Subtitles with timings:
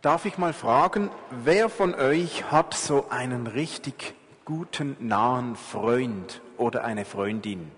[0.00, 4.14] Darf ich mal fragen, wer von euch hat so einen richtig
[4.44, 7.72] guten, nahen Freund oder eine Freundin?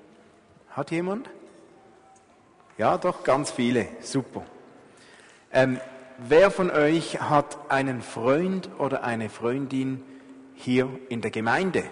[0.69, 1.31] Hat jemand?
[2.77, 3.89] Ja, doch, ganz viele.
[4.03, 4.43] Super.
[5.51, 5.81] Ähm,
[6.19, 10.03] wer von euch hat einen Freund oder eine Freundin
[10.55, 11.85] hier in der Gemeinde?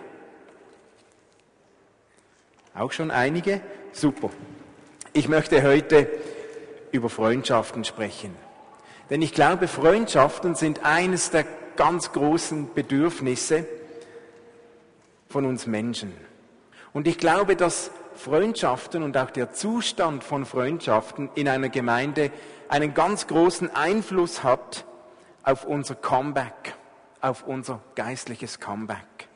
[2.75, 3.63] Auch schon einige?
[3.93, 4.29] Super.
[5.15, 6.07] Ich möchte heute
[6.93, 8.48] über Freundschaften sprechen.
[9.11, 11.45] Denn ich glaube, Freundschaften sind eines der
[11.77, 13.67] ganz großen Bedürfnisse
[15.29, 16.13] von uns Menschen.
[16.93, 22.33] Und ich glaube, dass Freundschaften und auch der Zustand von Freundschaften in einer Gemeinde
[22.69, 24.85] einen ganz großen Einfluss hat
[25.45, 26.75] auf unser Comeback,
[27.21, 29.29] auf unser geistliches Comeback.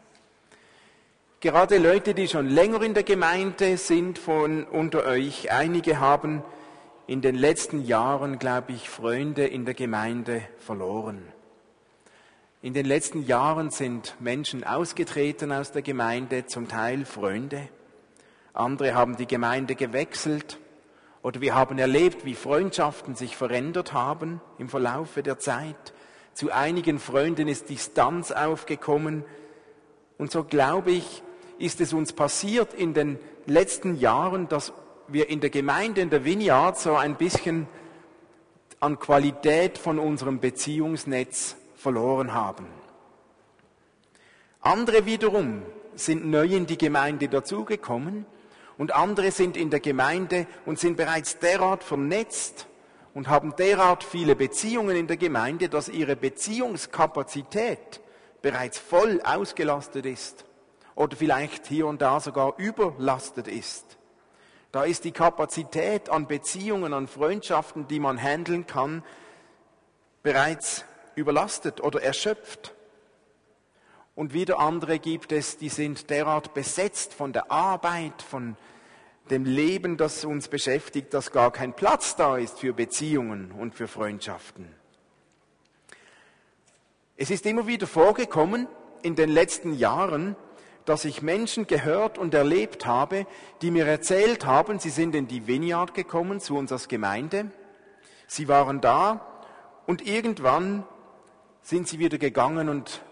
[1.40, 6.42] Gerade Leute, die schon länger in der Gemeinde sind von unter euch, einige haben
[7.06, 11.22] in den letzten Jahren, glaube ich, Freunde in der Gemeinde verloren.
[12.62, 17.68] In den letzten Jahren sind Menschen ausgetreten aus der Gemeinde, zum Teil Freunde.
[18.54, 20.58] Andere haben die Gemeinde gewechselt
[21.22, 25.92] oder wir haben erlebt, wie Freundschaften sich verändert haben im Verlaufe der Zeit.
[26.34, 29.24] Zu einigen Freunden ist Distanz aufgekommen.
[30.18, 31.22] Und so glaube ich,
[31.58, 34.72] ist es uns passiert in den letzten Jahren, dass
[35.08, 37.66] wir in der Gemeinde, in der Vineyard so ein bisschen
[38.80, 42.66] an Qualität von unserem Beziehungsnetz verloren haben.
[44.60, 45.62] Andere wiederum
[45.94, 48.26] sind neu in die Gemeinde dazugekommen
[48.78, 52.66] und andere sind in der Gemeinde und sind bereits derart vernetzt
[53.14, 58.00] und haben derart viele Beziehungen in der Gemeinde, dass ihre Beziehungskapazität
[58.40, 60.44] bereits voll ausgelastet ist
[60.94, 63.98] oder vielleicht hier und da sogar überlastet ist.
[64.72, 69.04] Da ist die Kapazität an Beziehungen, an Freundschaften, die man handeln kann,
[70.22, 72.74] bereits überlastet oder erschöpft.
[74.14, 78.56] Und wieder andere gibt es, die sind derart besetzt von der Arbeit, von
[79.30, 83.88] dem Leben, das uns beschäftigt, dass gar kein Platz da ist für Beziehungen und für
[83.88, 84.74] Freundschaften.
[87.16, 88.68] Es ist immer wieder vorgekommen
[89.02, 90.34] in den letzten Jahren,
[90.84, 93.26] dass ich Menschen gehört und erlebt habe,
[93.60, 97.50] die mir erzählt haben, sie sind in die Vineyard gekommen, zu uns als Gemeinde.
[98.26, 99.26] Sie waren da
[99.86, 100.84] und irgendwann
[101.62, 103.02] sind sie wieder gegangen und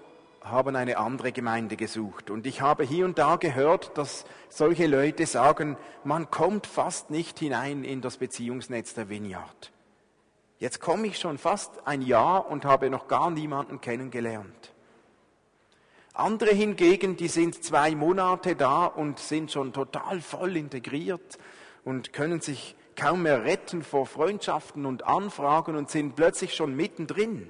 [0.42, 2.30] haben eine andere Gemeinde gesucht.
[2.30, 7.38] Und ich habe hier und da gehört, dass solche Leute sagen, man kommt fast nicht
[7.38, 9.72] hinein in das Beziehungsnetz der Vineyard.
[10.58, 14.72] Jetzt komme ich schon fast ein Jahr und habe noch gar niemanden kennengelernt.
[16.12, 21.38] Andere hingegen, die sind zwei Monate da und sind schon total voll integriert
[21.84, 27.48] und können sich kaum mehr retten vor Freundschaften und Anfragen und sind plötzlich schon mittendrin.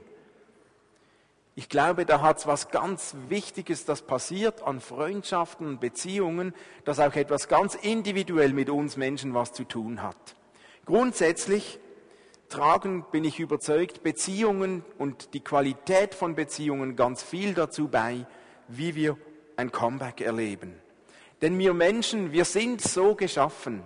[1.57, 6.55] Ich glaube, da hat es was ganz Wichtiges, das passiert an Freundschaften und Beziehungen,
[6.85, 10.37] das auch etwas ganz individuell mit uns Menschen was zu tun hat.
[10.87, 11.81] Grundsätzlich
[12.49, 18.27] tragen, bin ich überzeugt, Beziehungen und die Qualität von Beziehungen ganz viel dazu bei,
[18.71, 19.17] wie wir
[19.57, 20.75] ein Comeback erleben.
[21.43, 23.83] Denn wir Menschen, wir sind so geschaffen,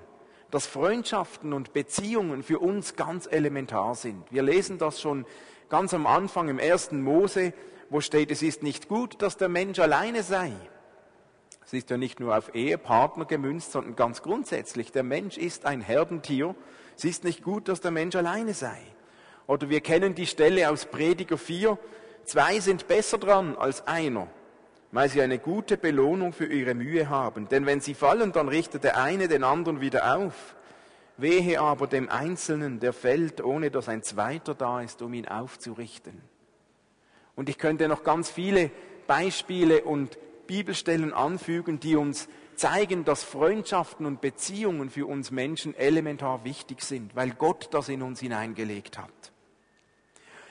[0.50, 4.30] dass Freundschaften und Beziehungen für uns ganz elementar sind.
[4.30, 5.26] Wir lesen das schon
[5.68, 7.52] ganz am Anfang im ersten Mose,
[7.90, 10.52] wo steht, es ist nicht gut, dass der Mensch alleine sei.
[11.64, 14.92] Es ist ja nicht nur auf Ehepartner gemünzt, sondern ganz grundsätzlich.
[14.92, 16.54] Der Mensch ist ein Herdentier.
[16.96, 18.78] Es ist nicht gut, dass der Mensch alleine sei.
[19.46, 21.78] Oder wir kennen die Stelle aus Prediger 4.
[22.24, 24.28] Zwei sind besser dran als einer
[24.94, 27.48] weil sie eine gute Belohnung für ihre Mühe haben.
[27.48, 30.54] Denn wenn sie fallen, dann richtet der eine den anderen wieder auf.
[31.16, 36.22] Wehe aber dem Einzelnen, der fällt, ohne dass ein zweiter da ist, um ihn aufzurichten.
[37.34, 38.70] Und ich könnte noch ganz viele
[39.08, 40.16] Beispiele und
[40.46, 47.16] Bibelstellen anfügen, die uns zeigen, dass Freundschaften und Beziehungen für uns Menschen elementar wichtig sind,
[47.16, 49.32] weil Gott das in uns hineingelegt hat.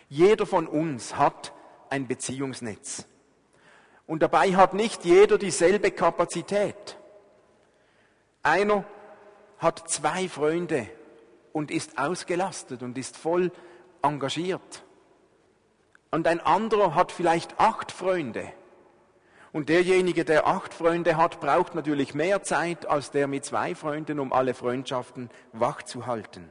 [0.09, 1.53] Jeder von uns hat
[1.89, 3.07] ein Beziehungsnetz.
[4.05, 6.97] Und dabei hat nicht jeder dieselbe Kapazität.
[8.41, 8.83] Einer
[9.57, 10.87] hat zwei Freunde
[11.53, 13.51] und ist ausgelastet und ist voll
[14.01, 14.83] engagiert.
[16.11, 18.51] Und ein anderer hat vielleicht acht Freunde.
[19.53, 24.19] Und derjenige, der acht Freunde hat, braucht natürlich mehr Zeit als der mit zwei Freunden,
[24.19, 26.49] um alle Freundschaften wach zu halten.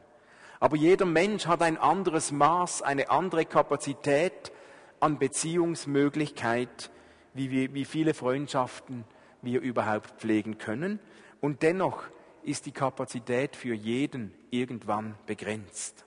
[0.60, 4.52] Aber jeder Mensch hat ein anderes Maß, eine andere Kapazität
[5.00, 6.90] an Beziehungsmöglichkeit
[7.34, 9.04] wie, wir, wie viele Freundschaften
[9.42, 11.00] wir überhaupt pflegen können.
[11.40, 12.04] Und dennoch
[12.42, 16.04] ist die Kapazität für jeden irgendwann begrenzt.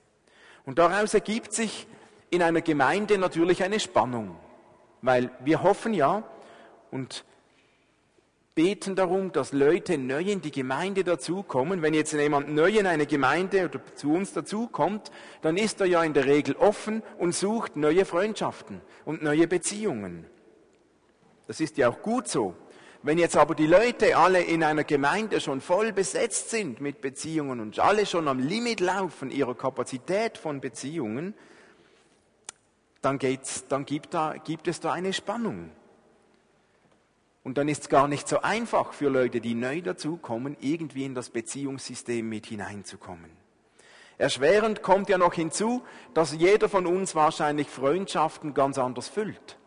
[0.65, 1.87] Und daraus ergibt sich
[2.29, 4.35] in einer Gemeinde natürlich eine Spannung,
[5.01, 6.23] weil wir hoffen ja
[6.91, 7.23] und
[8.55, 11.81] beten darum, dass Leute neu in die Gemeinde dazukommen.
[11.81, 15.11] Wenn jetzt jemand neu in eine Gemeinde oder zu uns dazukommt,
[15.41, 20.25] dann ist er ja in der Regel offen und sucht neue Freundschaften und neue Beziehungen.
[21.47, 22.55] Das ist ja auch gut so.
[23.03, 27.59] Wenn jetzt aber die Leute alle in einer Gemeinde schon voll besetzt sind mit Beziehungen
[27.59, 31.35] und alle schon am Limit laufen ihrer Kapazität von Beziehungen,
[33.01, 35.69] dann, geht's, dann gibt, da, gibt es da eine Spannung.
[37.43, 41.13] Und dann ist es gar nicht so einfach für Leute, die neu dazukommen, irgendwie in
[41.13, 43.29] das Beziehungssystem mit hineinzukommen.
[44.17, 45.83] Erschwerend kommt ja noch hinzu,
[46.15, 49.59] dass jeder von uns wahrscheinlich Freundschaften ganz anders füllt.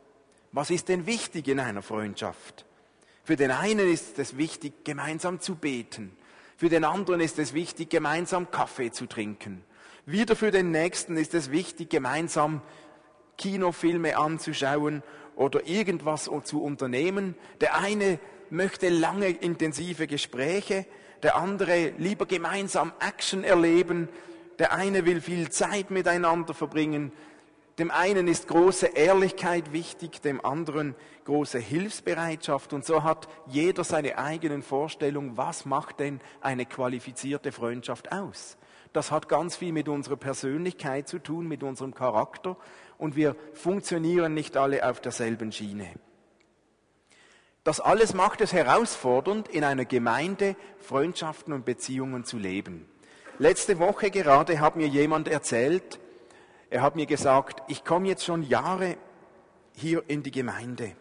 [0.52, 2.64] Was ist denn wichtig in einer Freundschaft?
[3.22, 6.16] Für den einen ist es wichtig, gemeinsam zu beten.
[6.56, 9.62] Für den anderen ist es wichtig, gemeinsam Kaffee zu trinken.
[10.06, 12.62] Wieder für den nächsten ist es wichtig, gemeinsam
[13.36, 15.02] Kinofilme anzuschauen
[15.36, 17.34] oder irgendwas zu unternehmen.
[17.60, 18.18] Der eine
[18.48, 20.86] möchte lange intensive Gespräche,
[21.22, 24.08] der andere lieber gemeinsam Action erleben,
[24.58, 27.12] der eine will viel Zeit miteinander verbringen,
[27.78, 34.19] dem einen ist große Ehrlichkeit wichtig, dem anderen große Hilfsbereitschaft und so hat jeder seine
[34.19, 38.56] eigenen Vorstellungen, was macht denn eine qualifizierte Freundschaft aus.
[38.92, 42.56] Das hat ganz viel mit unserer Persönlichkeit zu tun, mit unserem Charakter
[42.96, 45.88] und wir funktionieren nicht alle auf derselben Schiene.
[47.62, 52.88] Das alles macht es herausfordernd, in einer Gemeinde Freundschaften und Beziehungen zu leben.
[53.38, 56.00] Letzte Woche gerade hat mir jemand erzählt,
[56.70, 58.97] er hat mir gesagt, ich komme jetzt schon Jahre
[59.75, 60.94] hier in die Gemeinde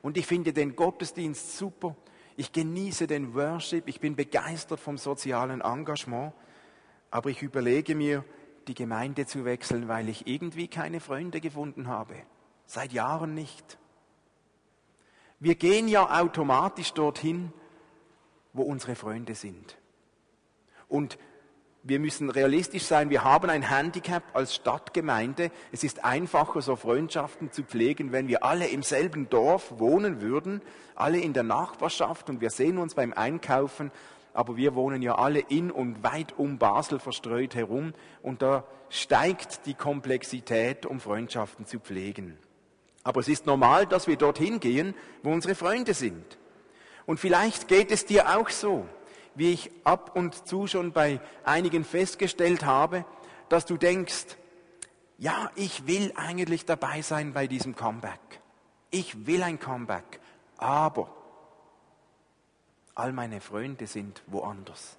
[0.00, 1.96] und ich finde den Gottesdienst super,
[2.36, 6.32] ich genieße den Worship, ich bin begeistert vom sozialen Engagement,
[7.10, 8.24] aber ich überlege mir,
[8.68, 12.14] die Gemeinde zu wechseln, weil ich irgendwie keine Freunde gefunden habe.
[12.66, 13.78] Seit Jahren nicht.
[15.40, 17.52] Wir gehen ja automatisch dorthin,
[18.52, 19.76] wo unsere Freunde sind.
[20.88, 21.18] Und
[21.82, 25.50] wir müssen realistisch sein, wir haben ein Handicap als Stadtgemeinde.
[25.72, 30.62] Es ist einfacher, so Freundschaften zu pflegen, wenn wir alle im selben Dorf wohnen würden,
[30.94, 33.90] alle in der Nachbarschaft und wir sehen uns beim Einkaufen
[34.34, 37.92] aber wir wohnen ja alle in und weit um Basel verstreut herum
[38.22, 42.38] und da steigt die Komplexität, um Freundschaften zu pflegen.
[43.04, 46.38] Aber es ist normal, dass wir dorthin gehen, wo unsere Freunde sind.
[47.04, 48.86] Und vielleicht geht es dir auch so,
[49.34, 53.04] wie ich ab und zu schon bei einigen festgestellt habe,
[53.48, 54.36] dass du denkst,
[55.18, 58.40] ja, ich will eigentlich dabei sein bei diesem Comeback.
[58.90, 60.20] Ich will ein Comeback,
[60.58, 61.08] aber
[62.94, 64.98] All meine Freunde sind woanders.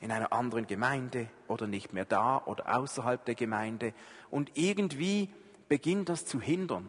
[0.00, 3.94] In einer anderen Gemeinde oder nicht mehr da oder außerhalb der Gemeinde.
[4.30, 5.30] Und irgendwie
[5.68, 6.88] beginnt das zu hindern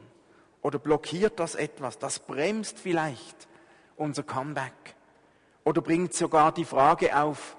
[0.61, 1.97] oder blockiert das etwas.
[1.97, 3.47] Das bremst vielleicht
[3.95, 4.95] unser Comeback
[5.67, 7.57] oder bringt sogar die Frage auf,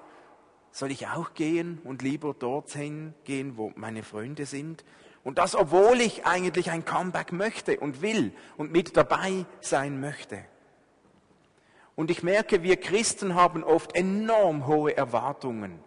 [0.71, 4.83] soll ich auch gehen und lieber dorthin gehen, wo meine Freunde sind?
[5.23, 10.43] Und das, obwohl ich eigentlich ein Comeback möchte und will und mit dabei sein möchte.
[11.95, 15.77] Und ich merke, wir Christen haben oft enorm hohe Erwartungen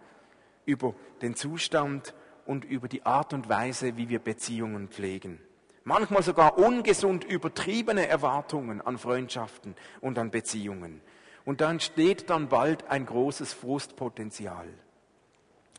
[0.65, 2.13] über den Zustand
[2.45, 5.41] und über die Art und Weise, wie wir Beziehungen pflegen.
[5.83, 11.01] Manchmal sogar ungesund übertriebene Erwartungen an Freundschaften und an Beziehungen.
[11.45, 14.67] Und da entsteht dann bald ein großes Frustpotenzial.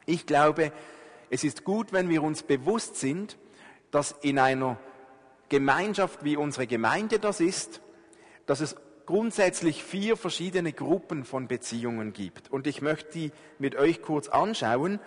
[0.06, 0.73] Ich glaube,
[1.30, 3.38] es ist gut, wenn wir uns bewusst sind,
[3.90, 4.78] dass in einer
[5.49, 7.80] Gemeinschaft, wie unsere Gemeinde das ist,
[8.47, 12.50] dass es grundsätzlich vier verschiedene Gruppen von Beziehungen gibt.
[12.50, 15.00] Und ich möchte die mit euch kurz anschauen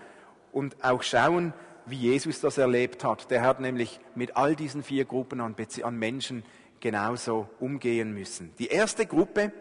[0.51, 1.53] und auch schauen,
[1.85, 3.31] wie Jesus das erlebt hat.
[3.31, 6.43] Der hat nämlich mit all diesen vier Gruppen an, an Menschen
[6.79, 8.53] genauso umgehen müssen.
[8.59, 9.51] Die erste Gruppe,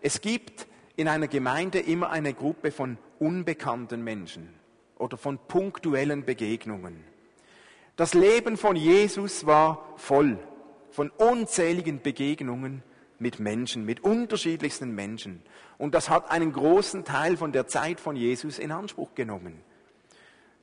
[0.00, 4.48] es gibt in einer Gemeinde immer eine Gruppe von unbekannten Menschen
[4.98, 7.04] oder von punktuellen Begegnungen.
[7.96, 10.38] Das Leben von Jesus war voll
[10.90, 12.82] von unzähligen Begegnungen
[13.18, 15.42] mit Menschen, mit unterschiedlichsten Menschen.
[15.78, 19.60] Und das hat einen großen Teil von der Zeit von Jesus in Anspruch genommen.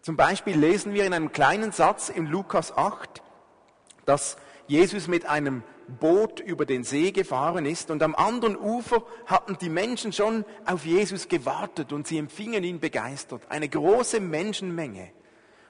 [0.01, 3.21] Zum Beispiel lesen wir in einem kleinen Satz in Lukas 8,
[4.05, 4.37] dass
[4.67, 9.69] Jesus mit einem Boot über den See gefahren ist und am anderen Ufer hatten die
[9.69, 13.43] Menschen schon auf Jesus gewartet und sie empfingen ihn begeistert.
[13.49, 15.11] Eine große Menschenmenge.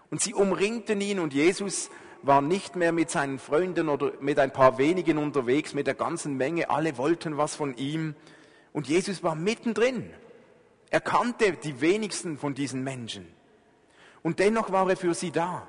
[0.10, 1.90] Und sie umringten ihn und Jesus
[2.22, 6.38] war nicht mehr mit seinen Freunden oder mit ein paar wenigen unterwegs, mit der ganzen
[6.38, 6.70] Menge.
[6.70, 8.16] Alle wollten was von ihm.
[8.72, 10.10] Und Jesus war mittendrin.
[10.90, 13.28] Er kannte die wenigsten von diesen Menschen.
[14.22, 15.68] Und dennoch war er für sie da.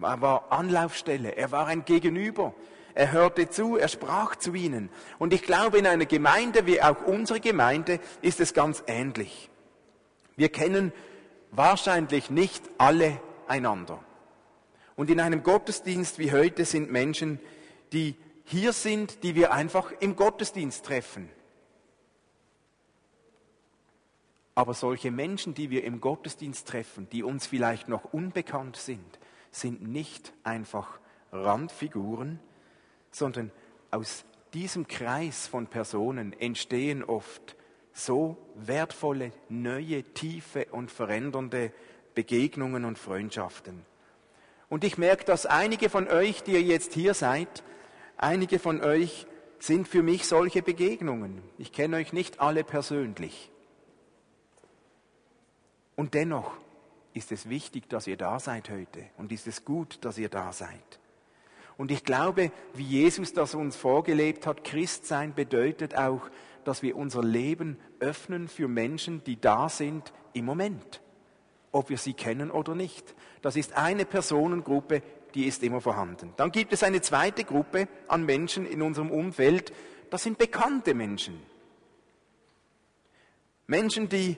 [0.00, 2.54] Er war Anlaufstelle, er war ein Gegenüber.
[2.98, 4.90] Er hörte zu, er sprach zu ihnen.
[5.20, 9.50] Und ich glaube, in einer Gemeinde wie auch unsere Gemeinde ist es ganz ähnlich.
[10.34, 10.92] Wir kennen
[11.52, 14.02] wahrscheinlich nicht alle einander.
[14.96, 17.38] Und in einem Gottesdienst wie heute sind Menschen,
[17.92, 21.30] die hier sind, die wir einfach im Gottesdienst treffen.
[24.56, 29.20] Aber solche Menschen, die wir im Gottesdienst treffen, die uns vielleicht noch unbekannt sind,
[29.52, 30.98] sind nicht einfach
[31.30, 32.40] Randfiguren,
[33.18, 33.50] sondern
[33.90, 37.56] aus diesem Kreis von Personen entstehen oft
[37.92, 41.72] so wertvolle, neue, tiefe und verändernde
[42.14, 43.84] Begegnungen und Freundschaften.
[44.68, 47.64] Und ich merke, dass einige von euch, die ihr jetzt hier seid,
[48.16, 49.26] einige von euch
[49.58, 51.42] sind für mich solche Begegnungen.
[51.58, 53.50] Ich kenne euch nicht alle persönlich.
[55.96, 56.52] Und dennoch
[57.14, 60.52] ist es wichtig, dass ihr da seid heute und ist es gut, dass ihr da
[60.52, 61.00] seid.
[61.78, 66.28] Und ich glaube, wie Jesus das uns vorgelebt hat, Christsein bedeutet auch,
[66.64, 71.00] dass wir unser Leben öffnen für Menschen, die da sind im Moment,
[71.70, 73.14] ob wir sie kennen oder nicht.
[73.42, 75.02] Das ist eine Personengruppe,
[75.34, 76.34] die ist immer vorhanden.
[76.36, 79.72] Dann gibt es eine zweite Gruppe an Menschen in unserem Umfeld,
[80.10, 81.40] das sind bekannte Menschen.
[83.68, 84.36] Menschen, die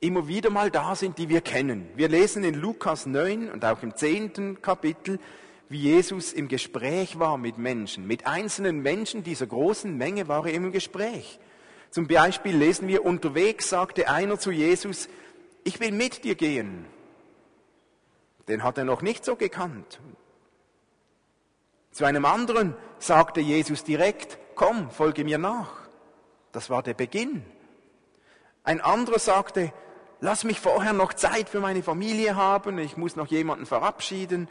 [0.00, 1.88] immer wieder mal da sind, die wir kennen.
[1.96, 4.62] Wir lesen in Lukas 9 und auch im 10.
[4.62, 5.18] Kapitel,
[5.68, 8.06] wie Jesus im Gespräch war mit Menschen.
[8.06, 11.38] Mit einzelnen Menschen dieser großen Menge war er im Gespräch.
[11.90, 15.08] Zum Beispiel lesen wir, unterwegs sagte einer zu Jesus,
[15.64, 16.84] ich will mit dir gehen.
[18.48, 20.00] Den hat er noch nicht so gekannt.
[21.90, 25.72] Zu einem anderen sagte Jesus direkt, komm, folge mir nach.
[26.52, 27.44] Das war der Beginn.
[28.64, 29.72] Ein anderer sagte,
[30.20, 34.48] lass mich vorher noch Zeit für meine Familie haben, ich muss noch jemanden verabschieden.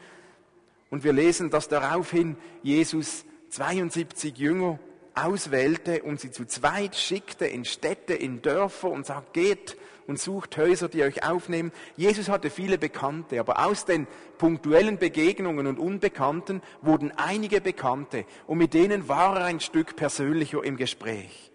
[0.93, 4.77] Und wir lesen, dass daraufhin Jesus 72 Jünger
[5.15, 10.55] auswählte und sie zu zweit schickte in Städte, in Dörfer und sagt, geht und sucht
[10.55, 11.71] Häuser, die euch aufnehmen.
[11.97, 14.05] Jesus hatte viele Bekannte, aber aus den
[14.37, 20.63] punktuellen Begegnungen und Unbekannten wurden einige Bekannte und mit denen war er ein Stück persönlicher
[20.63, 21.51] im Gespräch.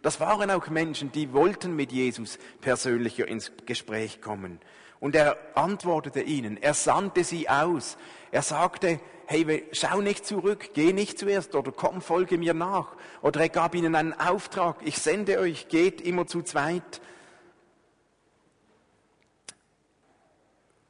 [0.00, 4.60] Das waren auch Menschen, die wollten mit Jesus persönlicher ins Gespräch kommen.
[5.00, 7.96] Und er antwortete ihnen, er sandte sie aus.
[8.30, 12.96] Er sagte, hey, schau nicht zurück, geh nicht zuerst oder komm, folge mir nach.
[13.22, 17.00] Oder er gab ihnen einen Auftrag, ich sende euch, geht immer zu zweit.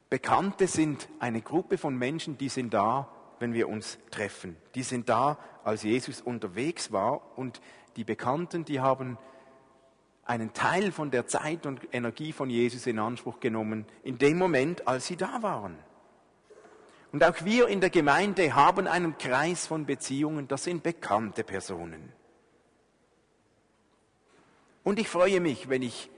[0.09, 3.07] Bekannte sind eine Gruppe von Menschen, die sind da,
[3.39, 4.57] wenn wir uns treffen.
[4.75, 7.61] Die sind da, als Jesus unterwegs war und
[7.95, 9.17] die Bekannten, die haben
[10.25, 14.87] einen Teil von der Zeit und Energie von Jesus in Anspruch genommen, in dem Moment,
[14.87, 15.77] als sie da waren.
[17.11, 22.13] Und auch wir in der Gemeinde haben einen Kreis von Beziehungen, das sind bekannte Personen.
[24.83, 26.09] Und ich freue mich, wenn ich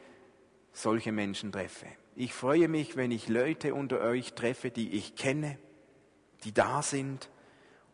[0.72, 1.88] solche Menschen treffe.
[2.16, 5.58] Ich freue mich, wenn ich Leute unter euch treffe, die ich kenne,
[6.44, 7.30] die da sind.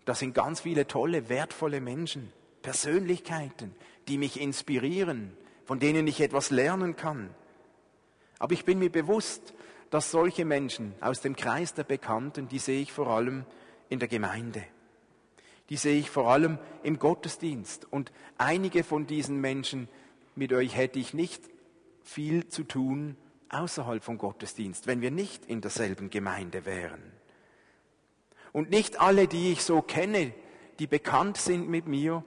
[0.06, 2.34] Das sind ganz viele tolle, wertvolle Menschen.
[2.62, 3.74] Persönlichkeiten,
[4.10, 5.38] die mich inspirieren,
[5.70, 7.30] von denen ich etwas lernen kann.
[8.40, 9.54] Aber ich bin mir bewusst,
[9.92, 13.46] dass solche Menschen aus dem Kreis der Bekannten, die sehe ich vor allem
[13.88, 14.64] in der Gemeinde.
[15.70, 17.86] Die sehe ich vor allem im Gottesdienst.
[17.92, 19.90] Und einige von diesen Menschen,
[20.34, 21.44] mit euch hätte ich nicht
[22.02, 23.16] viel zu tun
[23.50, 27.04] außerhalb vom Gottesdienst, wenn wir nicht in derselben Gemeinde wären.
[28.54, 30.34] Und nicht alle, die ich so kenne,
[30.80, 32.24] die bekannt sind mit mir,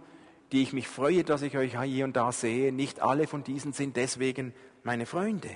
[0.52, 2.72] die ich mich freue, dass ich euch hier und da sehe.
[2.72, 5.50] Nicht alle von diesen sind deswegen meine Freunde.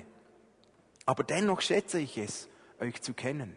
[1.05, 2.49] Aber dennoch schätze ich es,
[2.81, 3.55] euch zu kennen.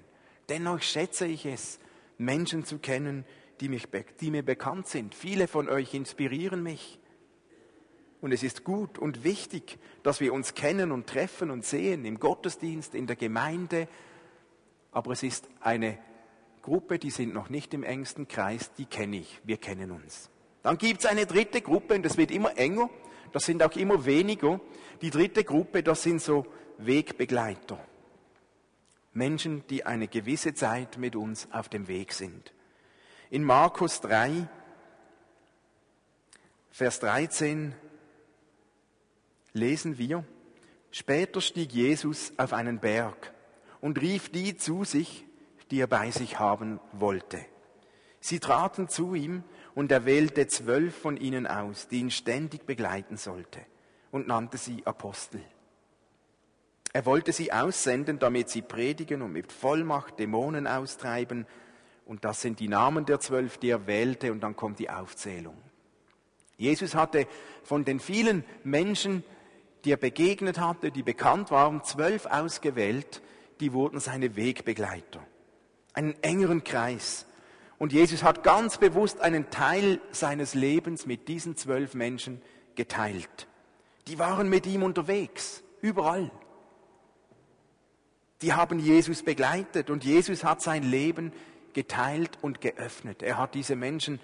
[0.50, 1.80] Dennoch schätze ich es,
[2.18, 3.26] Menschen zu kennen,
[3.62, 3.88] die, mich,
[4.20, 5.16] die mir bekannt sind.
[5.16, 7.00] Viele von euch inspirieren mich.
[8.22, 12.20] Und es ist gut und wichtig, dass wir uns kennen und treffen und sehen im
[12.20, 13.88] Gottesdienst, in der Gemeinde.
[14.92, 15.98] Aber es ist eine
[16.62, 19.40] Gruppe, die sind noch nicht im engsten Kreis, die kenne ich.
[19.46, 20.30] Wir kennen uns.
[20.64, 22.90] Dann gibt es eine dritte Gruppe und das wird immer enger,
[23.32, 24.60] das sind auch immer weniger.
[25.02, 26.46] Die dritte Gruppe, das sind so
[26.78, 27.80] Wegbegleiter.
[29.14, 32.54] Menschen, die eine gewisse Zeit mit uns auf dem Weg sind.
[33.30, 34.48] In Markus 3,
[36.72, 37.76] Vers 13
[39.54, 40.24] lesen wir,
[40.92, 43.34] später stieg Jesus auf einen Berg
[43.82, 45.26] und rief die zu sich,
[45.72, 47.46] die er bei sich haben wollte.
[48.20, 49.44] Sie traten zu ihm
[49.80, 53.62] und er wählte zwölf von ihnen aus, die ihn ständig begleiten sollte
[54.12, 55.42] und nannte sie Apostel.
[56.92, 61.48] Er wollte sie aussenden, damit sie predigen und mit Vollmacht Dämonen austreiben.
[62.06, 64.34] Und das sind die Namen der zwölf, die er wählte.
[64.34, 65.56] Und dann kommt die Aufzählung.
[66.58, 67.26] Jesus hatte
[67.64, 69.24] von den vielen Menschen,
[69.86, 73.22] die er begegnet hatte, die bekannt waren, zwölf ausgewählt,
[73.62, 75.26] die wurden seine Wegbegleiter.
[75.94, 77.26] Einen engeren Kreis.
[77.80, 82.42] Und Jesus hat ganz bewusst einen Teil seines Lebens mit diesen zwölf Menschen
[82.76, 83.48] geteilt.
[84.08, 86.30] Die waren mit ihm unterwegs, überall.
[88.42, 91.32] Die haben Jesus begleitet und Jesus hat sein Leben
[91.74, 93.24] geteilt und geöffnet.
[93.24, 94.20] Er hat diese Menschen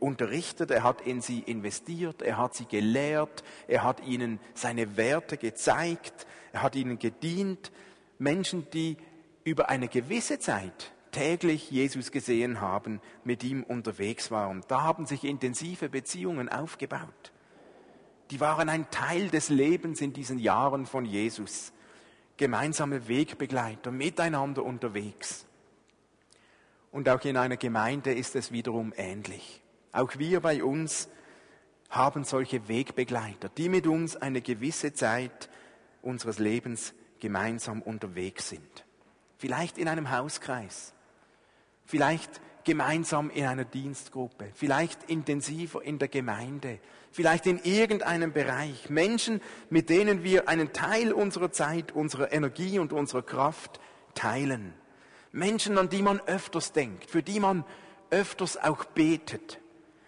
[0.00, 5.36] unterrichtet, er hat in sie investiert, er hat sie gelehrt, er hat ihnen seine Werte
[5.36, 7.70] gezeigt, er hat ihnen gedient.
[8.18, 8.96] Menschen, die
[9.44, 14.62] über eine gewisse Zeit täglich Jesus gesehen haben, mit ihm unterwegs waren.
[14.68, 17.32] Da haben sich intensive Beziehungen aufgebaut.
[18.30, 21.72] Die waren ein Teil des Lebens in diesen Jahren von Jesus.
[22.36, 25.46] Gemeinsame Wegbegleiter, miteinander unterwegs.
[26.92, 29.62] Und auch in einer Gemeinde ist es wiederum ähnlich.
[29.92, 31.08] Auch wir bei uns
[31.88, 35.48] haben solche Wegbegleiter, die mit uns eine gewisse Zeit
[36.02, 38.84] unseres Lebens gemeinsam unterwegs sind.
[39.38, 40.92] Vielleicht in einem Hauskreis,
[41.86, 46.80] vielleicht gemeinsam in einer Dienstgruppe, vielleicht intensiver in der Gemeinde,
[47.12, 48.90] vielleicht in irgendeinem Bereich.
[48.90, 49.40] Menschen,
[49.70, 53.80] mit denen wir einen Teil unserer Zeit, unserer Energie und unserer Kraft
[54.14, 54.74] teilen.
[55.32, 57.64] Menschen, an die man öfters denkt, für die man
[58.10, 59.60] öfters auch betet.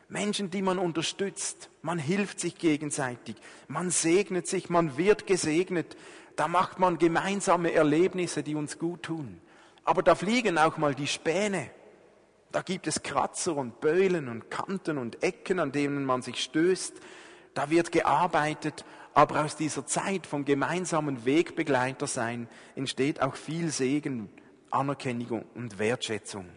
[0.08, 1.70] Menschen, die man unterstützt.
[1.82, 3.36] Man hilft sich gegenseitig.
[3.68, 4.70] Man segnet sich.
[4.70, 5.96] Man wird gesegnet.
[6.34, 9.40] Da macht man gemeinsame Erlebnisse, die uns gut tun.
[9.88, 11.70] Aber da fliegen auch mal die Späne.
[12.52, 17.00] Da gibt es Kratzer und Beulen und Kanten und Ecken, an denen man sich stößt.
[17.54, 24.28] Da wird gearbeitet, aber aus dieser Zeit vom gemeinsamen Wegbegleiter sein entsteht auch viel Segen,
[24.70, 26.50] Anerkennung und Wertschätzung.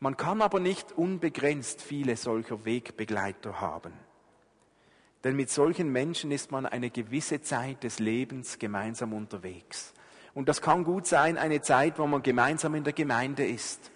[0.00, 3.92] Man kann aber nicht unbegrenzt viele solcher Wegbegleiter haben.
[5.24, 9.92] Denn mit solchen Menschen ist man eine gewisse Zeit des Lebens gemeinsam unterwegs.
[10.34, 13.90] Und das kann gut sein, eine Zeit, wo man gemeinsam in der Gemeinde ist.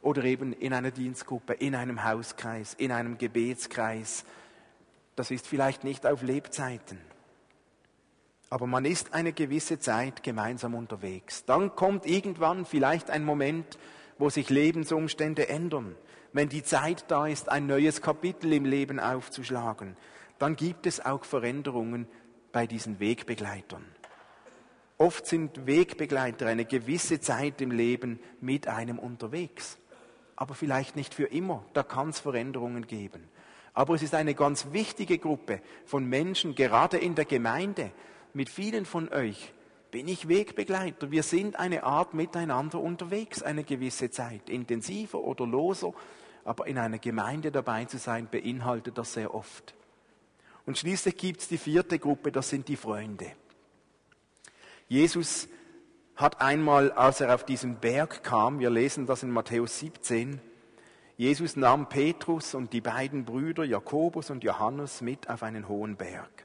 [0.00, 4.24] Oder eben in einer Dienstgruppe, in einem Hauskreis, in einem Gebetskreis.
[5.14, 6.98] Das ist vielleicht nicht auf Lebzeiten.
[8.50, 11.44] Aber man ist eine gewisse Zeit gemeinsam unterwegs.
[11.44, 13.78] Dann kommt irgendwann vielleicht ein Moment,
[14.18, 15.96] wo sich Lebensumstände ändern.
[16.32, 19.96] Wenn die Zeit da ist, ein neues Kapitel im Leben aufzuschlagen,
[20.38, 22.06] dann gibt es auch Veränderungen
[22.52, 23.84] bei diesen Wegbegleitern.
[25.02, 29.76] Oft sind Wegbegleiter eine gewisse Zeit im Leben mit einem unterwegs.
[30.36, 31.64] Aber vielleicht nicht für immer.
[31.72, 33.24] Da kann es Veränderungen geben.
[33.74, 37.90] Aber es ist eine ganz wichtige Gruppe von Menschen, gerade in der Gemeinde.
[38.32, 39.52] Mit vielen von euch
[39.90, 41.10] bin ich Wegbegleiter.
[41.10, 44.48] Wir sind eine Art miteinander unterwegs, eine gewisse Zeit.
[44.48, 45.94] Intensiver oder loser.
[46.44, 49.74] Aber in einer Gemeinde dabei zu sein, beinhaltet das sehr oft.
[50.64, 53.32] Und schließlich gibt es die vierte Gruppe, das sind die Freunde.
[54.92, 55.48] Jesus
[56.16, 60.38] hat einmal, als er auf diesen Berg kam, wir lesen das in Matthäus 17,
[61.16, 66.44] Jesus nahm Petrus und die beiden Brüder Jakobus und Johannes mit auf einen hohen Berg.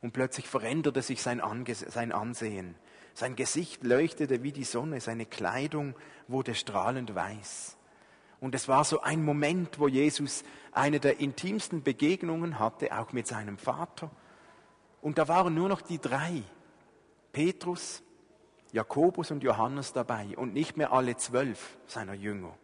[0.00, 1.42] Und plötzlich veränderte sich sein,
[1.88, 2.76] sein Ansehen.
[3.12, 5.94] Sein Gesicht leuchtete wie die Sonne, seine Kleidung
[6.28, 7.76] wurde strahlend weiß.
[8.40, 13.26] Und es war so ein Moment, wo Jesus eine der intimsten Begegnungen hatte, auch mit
[13.26, 14.10] seinem Vater.
[15.02, 16.42] Und da waren nur noch die drei,
[17.32, 18.02] Petrus,
[18.72, 22.56] Jakobus und Johannes dabei und nicht mehr alle zwölf seiner Jünger.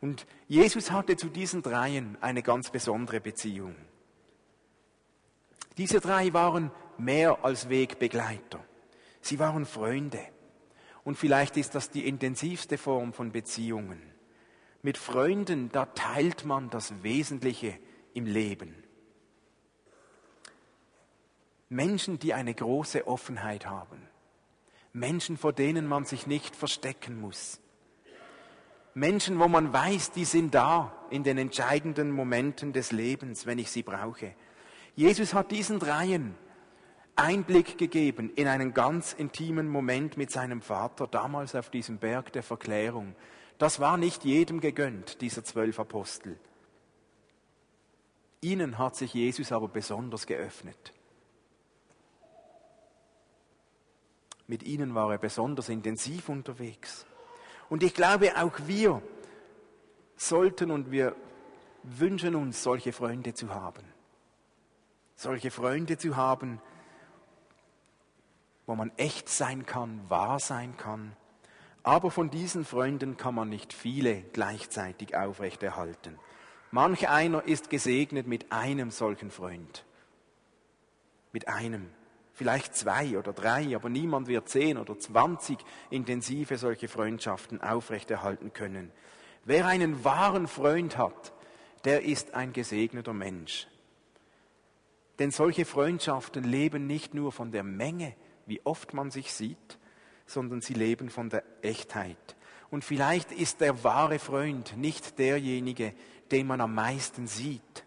[0.00, 3.74] Und Jesus hatte zu diesen dreien eine ganz besondere Beziehung.
[5.78, 8.64] Diese drei waren mehr als Wegbegleiter.
[9.20, 10.20] Sie waren Freunde.
[11.04, 14.00] Und vielleicht ist das die intensivste Form von Beziehungen.
[14.82, 17.78] Mit Freunden, da teilt man das Wesentliche
[18.14, 18.85] im Leben.
[21.68, 24.00] Menschen, die eine große Offenheit haben.
[24.92, 27.60] Menschen, vor denen man sich nicht verstecken muss.
[28.94, 33.70] Menschen, wo man weiß, die sind da in den entscheidenden Momenten des Lebens, wenn ich
[33.70, 34.34] sie brauche.
[34.94, 36.34] Jesus hat diesen dreien
[37.14, 42.42] Einblick gegeben in einen ganz intimen Moment mit seinem Vater, damals auf diesem Berg der
[42.42, 43.14] Verklärung.
[43.58, 46.38] Das war nicht jedem gegönnt, dieser zwölf Apostel.
[48.40, 50.94] Ihnen hat sich Jesus aber besonders geöffnet.
[54.46, 57.06] Mit ihnen war er besonders intensiv unterwegs.
[57.68, 59.02] Und ich glaube, auch wir
[60.16, 61.16] sollten und wir
[61.82, 63.84] wünschen uns, solche Freunde zu haben.
[65.14, 66.60] Solche Freunde zu haben,
[68.66, 71.16] wo man echt sein kann, wahr sein kann.
[71.82, 76.18] Aber von diesen Freunden kann man nicht viele gleichzeitig aufrechterhalten.
[76.72, 79.84] Manch einer ist gesegnet mit einem solchen Freund.
[81.32, 81.90] Mit einem.
[82.36, 85.56] Vielleicht zwei oder drei, aber niemand wird zehn oder zwanzig
[85.88, 88.92] intensive solche Freundschaften aufrechterhalten können.
[89.46, 91.32] Wer einen wahren Freund hat,
[91.86, 93.68] der ist ein gesegneter Mensch.
[95.18, 99.78] Denn solche Freundschaften leben nicht nur von der Menge, wie oft man sich sieht,
[100.26, 102.36] sondern sie leben von der Echtheit.
[102.68, 105.94] Und vielleicht ist der wahre Freund nicht derjenige,
[106.30, 107.86] den man am meisten sieht,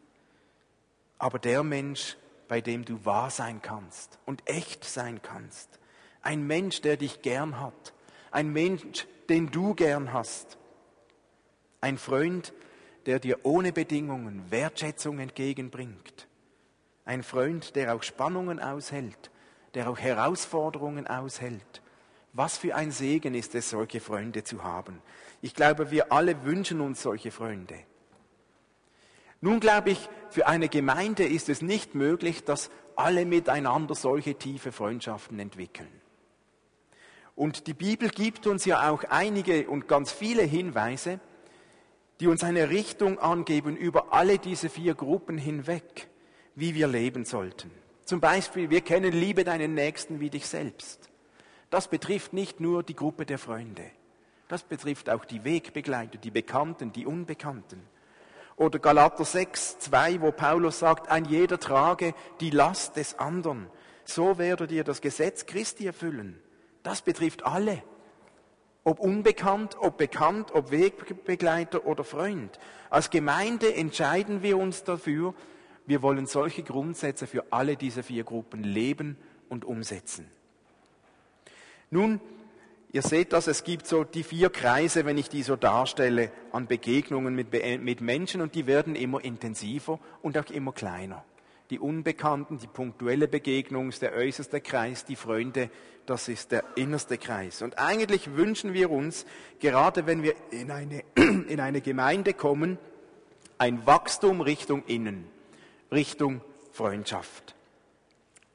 [1.19, 2.17] aber der Mensch,
[2.49, 5.79] bei dem du wahr sein kannst und echt sein kannst.
[6.21, 7.93] Ein Mensch, der dich gern hat.
[8.31, 10.57] Ein Mensch, den du gern hast.
[11.79, 12.51] Ein Freund,
[13.05, 16.27] der dir ohne Bedingungen Wertschätzung entgegenbringt.
[17.05, 19.31] Ein Freund, der auch Spannungen aushält,
[19.75, 21.81] der auch Herausforderungen aushält.
[22.33, 25.01] Was für ein Segen ist es, solche Freunde zu haben.
[25.41, 27.75] Ich glaube, wir alle wünschen uns solche Freunde.
[29.41, 34.71] Nun glaube ich, für eine Gemeinde ist es nicht möglich, dass alle miteinander solche tiefe
[34.71, 35.89] Freundschaften entwickeln.
[37.35, 41.19] Und die Bibel gibt uns ja auch einige und ganz viele Hinweise,
[42.19, 46.09] die uns eine Richtung angeben über alle diese vier Gruppen hinweg
[46.59, 47.71] wie wir leben sollten.
[48.05, 51.09] Zum Beispiel, wir kennen Liebe deinen Nächsten wie dich selbst.
[51.69, 53.83] Das betrifft nicht nur die Gruppe der Freunde.
[54.47, 57.81] Das betrifft auch die Wegbegleiter, die Bekannten, die Unbekannten.
[58.59, 63.67] Oder Galater 6, 2, wo Paulus sagt, ein jeder trage die Last des anderen.
[64.03, 66.37] So werdet ihr das Gesetz Christi erfüllen.
[66.83, 67.81] Das betrifft alle.
[68.83, 72.59] Ob unbekannt, ob bekannt, ob Wegbegleiter oder Freund.
[72.89, 75.33] Als Gemeinde entscheiden wir uns dafür,
[75.85, 79.15] wir wollen solche Grundsätze für alle diese vier Gruppen leben
[79.47, 80.29] und umsetzen.
[81.91, 82.19] Nun,
[82.91, 86.67] ihr seht das, es gibt so die vier Kreise, wenn ich die so darstelle, an
[86.67, 91.23] Begegnungen mit, mit Menschen und die werden immer intensiver und auch immer kleiner.
[91.69, 95.69] Die Unbekannten, die punktuelle Begegnung ist der äußerste Kreis, die Freunde,
[96.07, 97.61] das ist der innerste Kreis.
[97.61, 99.27] Und eigentlich wünschen wir uns,
[99.59, 102.79] gerade wenn wir in eine, in eine Gemeinde kommen,
[103.59, 105.27] ein Wachstum Richtung innen.
[105.91, 107.55] Richtung Freundschaft.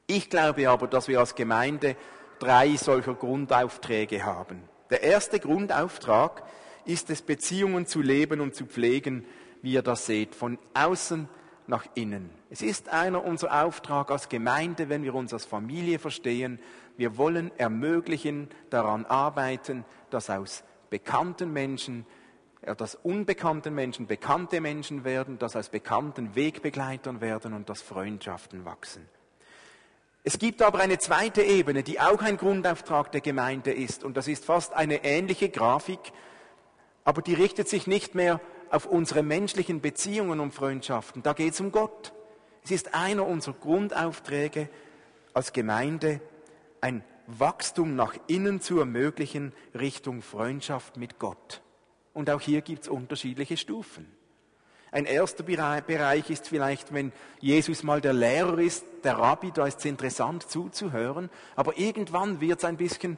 [0.07, 1.95] Ich glaube aber, dass wir als Gemeinde
[2.39, 4.63] drei solcher Grundaufträge haben.
[4.89, 6.43] Der erste Grundauftrag
[6.85, 9.25] ist es, Beziehungen zu leben und zu pflegen,
[9.61, 11.27] wie ihr das seht, von außen
[11.67, 12.29] nach innen.
[12.49, 16.59] Es ist einer unser Auftrag als Gemeinde, wenn wir uns als Familie verstehen.
[16.97, 22.05] Wir wollen ermöglichen, daran arbeiten, dass aus bekannten Menschen
[22.77, 29.07] dass unbekannte Menschen bekannte Menschen werden, dass aus bekannten Wegbegleitern werden und dass Freundschaften wachsen.
[30.27, 34.27] Es gibt aber eine zweite Ebene, die auch ein Grundauftrag der Gemeinde ist, und das
[34.27, 35.99] ist fast eine ähnliche Grafik,
[37.03, 41.61] aber die richtet sich nicht mehr auf unsere menschlichen Beziehungen und Freundschaften, da geht es
[41.61, 42.11] um Gott.
[42.63, 44.67] Es ist einer unserer Grundaufträge
[45.35, 46.21] als Gemeinde,
[46.81, 51.61] ein Wachstum nach innen zu ermöglichen Richtung Freundschaft mit Gott.
[52.15, 54.11] Und auch hier gibt es unterschiedliche Stufen.
[54.95, 59.79] Ein erster Bereich ist vielleicht, wenn Jesus mal der Lehrer ist, der Rabbi, da ist
[59.79, 63.17] es interessant zuzuhören, aber irgendwann wird es ein bisschen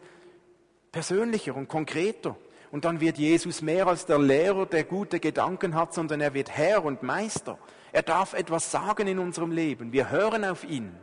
[0.91, 2.35] persönlicher und konkreter.
[2.71, 6.49] Und dann wird Jesus mehr als der Lehrer, der gute Gedanken hat, sondern er wird
[6.49, 7.59] Herr und Meister.
[7.91, 9.93] Er darf etwas sagen in unserem Leben.
[9.93, 10.95] Wir hören auf ihn.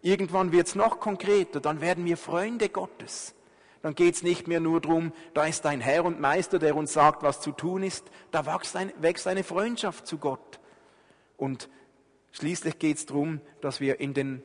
[0.00, 3.34] Irgendwann wird es noch konkreter, dann werden wir Freunde Gottes
[3.82, 6.92] dann geht es nicht mehr nur darum, da ist ein Herr und Meister, der uns
[6.92, 8.10] sagt, was zu tun ist.
[8.30, 10.60] Da wächst, ein, wächst eine Freundschaft zu Gott.
[11.38, 11.70] Und
[12.32, 14.42] schließlich geht es darum, dass wir in den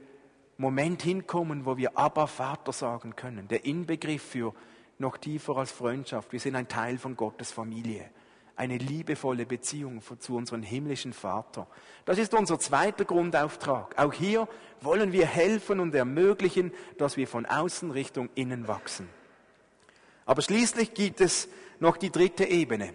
[0.58, 3.50] Moment hinkommen, wo wir Abba Vater sagen können.
[3.50, 4.54] Der Inbegriff für
[5.00, 6.32] noch tiefer als Freundschaft.
[6.32, 8.10] Wir sind ein Teil von Gottes Familie.
[8.56, 11.68] Eine liebevolle Beziehung zu unserem himmlischen Vater.
[12.06, 14.02] Das ist unser zweiter Grundauftrag.
[14.02, 14.48] Auch hier
[14.80, 19.10] wollen wir helfen und ermöglichen, dass wir von außen Richtung innen wachsen.
[20.26, 21.48] Aber schließlich gibt es
[21.80, 22.94] noch die dritte Ebene.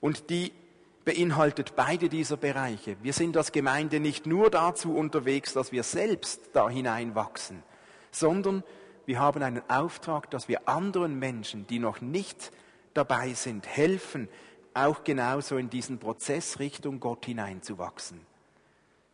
[0.00, 0.52] Und die
[1.04, 2.96] beinhaltet beide dieser Bereiche.
[3.02, 7.62] Wir sind als Gemeinde nicht nur dazu unterwegs, dass wir selbst da hineinwachsen,
[8.10, 8.62] sondern
[9.06, 12.52] wir haben einen Auftrag, dass wir anderen Menschen, die noch nicht
[12.94, 14.28] dabei sind, helfen,
[14.72, 18.20] auch genauso in diesen Prozess Richtung Gott hineinzuwachsen.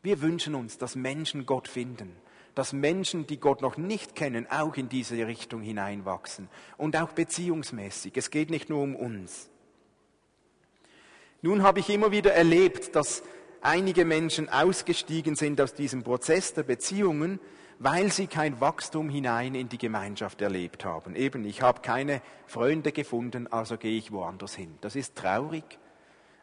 [0.02, 2.16] Wir wünschen uns, dass Menschen Gott finden
[2.60, 8.14] dass Menschen, die Gott noch nicht kennen, auch in diese Richtung hineinwachsen und auch beziehungsmäßig.
[8.18, 9.48] Es geht nicht nur um uns.
[11.40, 13.22] Nun habe ich immer wieder erlebt, dass
[13.62, 17.40] einige Menschen ausgestiegen sind aus diesem Prozess der Beziehungen,
[17.78, 21.16] weil sie kein Wachstum hinein in die Gemeinschaft erlebt haben.
[21.16, 24.76] Eben, ich habe keine Freunde gefunden, also gehe ich woanders hin.
[24.82, 25.78] Das ist traurig,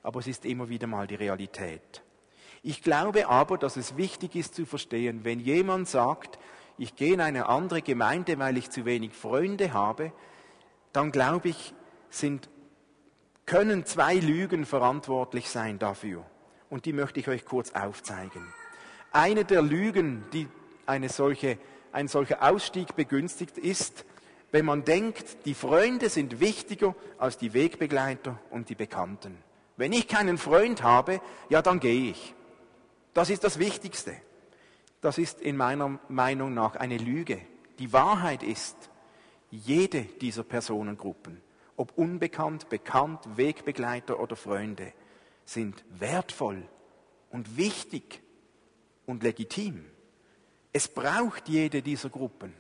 [0.02, 2.02] aber es ist immer wieder mal die Realität.
[2.64, 6.40] Ich glaube aber, dass es wichtig ist zu verstehen, wenn jemand sagt,
[6.78, 10.12] ich gehe in eine andere Gemeinde, weil ich zu wenig Freunde habe,
[10.94, 11.74] dann glaube ich,
[12.10, 12.50] sind,
[13.46, 16.26] können zwei Lügen verantwortlich sein dafür.
[16.70, 18.54] Und die möchte ich euch kurz aufzeigen.
[19.12, 20.48] Eine der Lügen, die
[20.86, 21.58] eine solche,
[21.92, 24.06] ein solcher Ausstieg begünstigt, ist,
[24.52, 29.38] wenn man denkt, die Freunde sind wichtiger als die Wegbegleiter und die Bekannten.
[29.76, 32.34] Wenn ich keinen Freund habe, ja, dann gehe ich.
[33.18, 34.16] Das ist das Wichtigste.
[35.02, 37.42] Das ist in meiner Meinung nach eine Lüge.
[37.80, 38.92] Die Wahrheit ist,
[39.50, 41.42] jede dieser Personengruppen,
[41.78, 44.94] ob unbekannt, bekannt, Wegbegleiter oder Freunde,
[45.46, 46.62] sind wertvoll
[47.32, 48.22] und wichtig
[49.08, 49.84] und legitim.
[50.72, 52.54] Es braucht jede dieser Gruppen.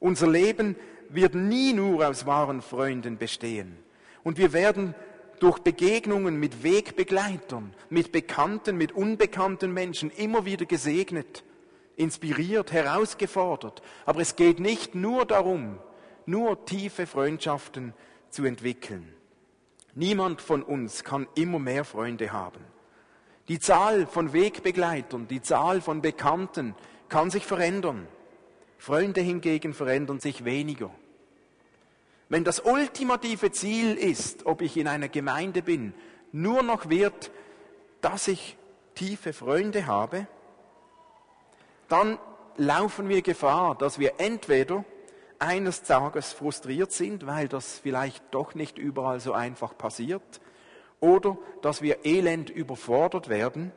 [0.00, 0.76] Unser Leben
[1.08, 3.78] wird nie nur aus wahren Freunden bestehen.
[4.22, 4.94] Und wir werden
[5.44, 11.44] durch Begegnungen mit Wegbegleitern, mit bekannten, mit unbekannten Menschen immer wieder gesegnet,
[11.96, 13.82] inspiriert, herausgefordert.
[14.06, 15.78] Aber es geht nicht nur darum,
[16.24, 17.92] nur tiefe Freundschaften
[18.30, 19.12] zu entwickeln.
[19.94, 22.64] Niemand von uns kann immer mehr Freunde haben.
[23.48, 26.74] Die Zahl von Wegbegleitern, die Zahl von Bekannten
[27.10, 28.08] kann sich verändern.
[28.78, 30.90] Freunde hingegen verändern sich weniger.
[32.28, 35.94] Wenn das ultimative Ziel ist, ob ich in einer Gemeinde bin,
[36.32, 37.30] nur noch wird,
[38.00, 38.56] dass ich
[38.94, 40.26] tiefe Freunde habe,
[41.88, 42.18] dann
[42.56, 44.84] laufen wir Gefahr, dass wir entweder
[45.38, 50.40] eines Tages frustriert sind, weil das vielleicht doch nicht überall so einfach passiert,
[51.00, 53.72] oder dass wir elend überfordert werden,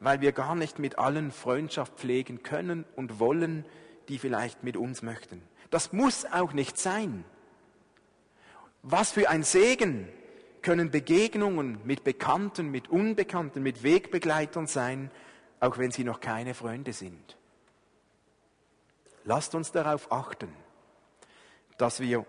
[0.00, 3.64] weil wir gar nicht mit allen Freundschaft pflegen können und wollen,
[4.08, 5.42] die vielleicht mit uns möchten.
[5.70, 7.24] Das muss auch nicht sein.
[8.82, 10.08] Was für ein Segen
[10.62, 15.10] können Begegnungen mit Bekannten, mit Unbekannten, mit Wegbegleitern sein,
[15.60, 17.36] auch wenn sie noch keine Freunde sind.
[19.24, 20.48] Lasst uns darauf achten
[21.78, 22.26] dass wir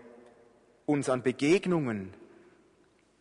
[0.86, 2.14] uns an Begegnungen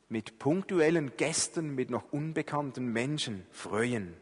[0.07, 4.15] mit punktuellen Gästen, mit noch unbekannten Menschen freuen.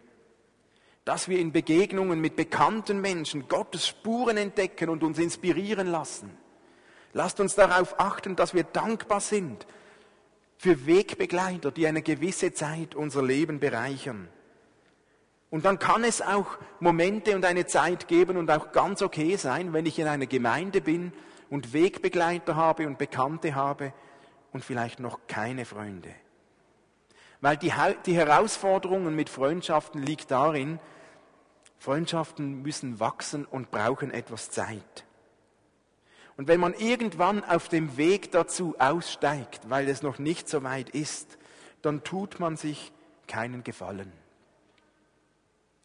[1.05, 6.29] Dass wir in Begegnungen mit bekannten Menschen Gottes Spuren entdecken und uns inspirieren lassen.
[7.13, 9.65] Lasst uns darauf achten, dass wir dankbar sind
[10.57, 14.27] für Wegbegleiter, die eine gewisse Zeit unser Leben bereichern.
[15.49, 19.71] Und dann kann es auch Momente und eine Zeit geben und auch ganz okay sein,
[19.71, 21.13] wenn ich in einer Gemeinde bin
[21.49, 23.93] und Wegbegleiter habe und Bekannte habe
[24.51, 26.13] und vielleicht noch keine Freunde.
[27.39, 27.71] Weil die,
[28.05, 30.79] die Herausforderungen mit Freundschaften liegt darin,
[31.77, 35.06] Freundschaften müssen wachsen und brauchen etwas Zeit.
[36.37, 40.91] Und wenn man irgendwann auf dem Weg dazu aussteigt, weil es noch nicht so weit
[40.91, 41.37] ist,
[41.81, 42.91] dann tut man sich
[43.27, 44.11] keinen Gefallen.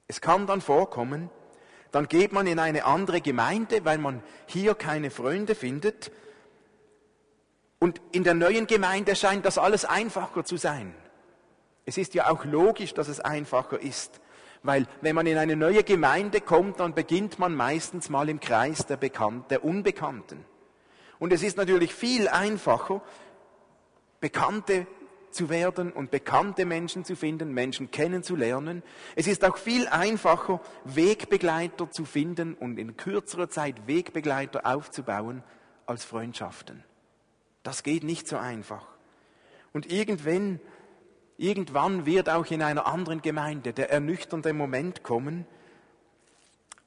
[0.08, 1.30] Es kann dann vorkommen,
[1.90, 6.12] dann geht man in eine andere Gemeinde, weil man hier keine Freunde findet.
[7.78, 10.94] Und in der neuen Gemeinde scheint das alles einfacher zu sein.
[11.84, 14.20] Es ist ja auch logisch, dass es einfacher ist.
[14.62, 18.86] Weil wenn man in eine neue Gemeinde kommt, dann beginnt man meistens mal im Kreis
[18.86, 20.44] der, Bekan der Unbekannten.
[21.18, 23.02] Und es ist natürlich viel einfacher,
[24.20, 24.86] Bekannte
[25.32, 28.82] zu werden und bekannte Menschen zu finden, Menschen kennenzulernen.
[29.16, 35.42] Es ist auch viel einfacher, Wegbegleiter zu finden und in kürzerer Zeit Wegbegleiter aufzubauen
[35.86, 36.84] als Freundschaften.
[37.62, 38.86] Das geht nicht so einfach.
[39.72, 40.60] Und irgendwann,
[41.36, 45.46] irgendwann wird auch in einer anderen Gemeinde der ernüchternde Moment kommen,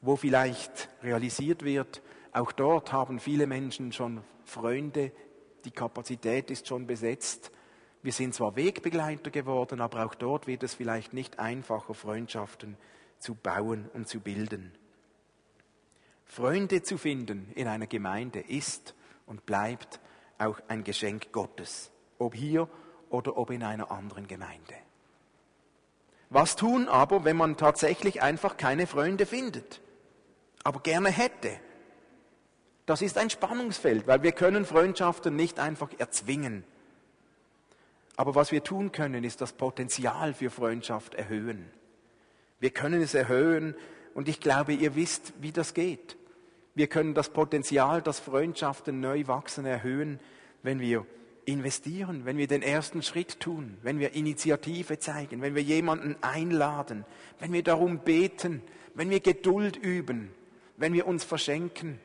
[0.01, 5.11] wo vielleicht realisiert wird, auch dort haben viele Menschen schon Freunde,
[5.63, 7.51] die Kapazität ist schon besetzt
[8.05, 12.77] wir sind zwar Wegbegleiter geworden, aber auch dort wird es vielleicht nicht einfacher, Freundschaften
[13.17, 14.71] zu bauen und zu bilden.
[16.23, 18.93] Freunde zu finden in einer Gemeinde ist
[19.25, 19.99] und bleibt
[20.37, 22.69] auch ein Geschenk Gottes, ob hier
[23.15, 24.75] oder ob in einer anderen Gemeinde.
[26.29, 29.81] Was tun aber, wenn man tatsächlich einfach keine Freunde findet,
[30.63, 31.51] aber gerne hätte?
[32.85, 36.63] Das ist ein Spannungsfeld, weil wir können Freundschaften nicht einfach erzwingen.
[38.15, 41.69] Aber was wir tun können, ist das Potenzial für Freundschaft erhöhen.
[42.59, 43.75] Wir können es erhöhen
[44.13, 46.15] und ich glaube, ihr wisst, wie das geht.
[46.73, 50.19] Wir können das Potenzial, dass Freundschaften neu wachsen, erhöhen,
[50.63, 51.05] wenn wir
[51.45, 57.05] investieren, wenn wir den ersten Schritt tun, wenn wir Initiative zeigen, wenn wir jemanden einladen,
[57.39, 58.61] wenn wir darum beten,
[58.95, 60.31] wenn wir Geduld üben,
[60.77, 61.99] wenn wir uns verschenken.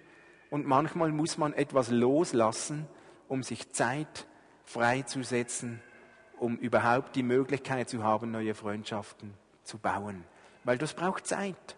[0.50, 2.87] Und manchmal muss man etwas loslassen,
[3.29, 4.26] um sich Zeit
[4.64, 5.81] freizusetzen,
[6.38, 10.24] um überhaupt die Möglichkeit zu haben, neue Freundschaften zu bauen.
[10.64, 11.76] Weil das braucht Zeit.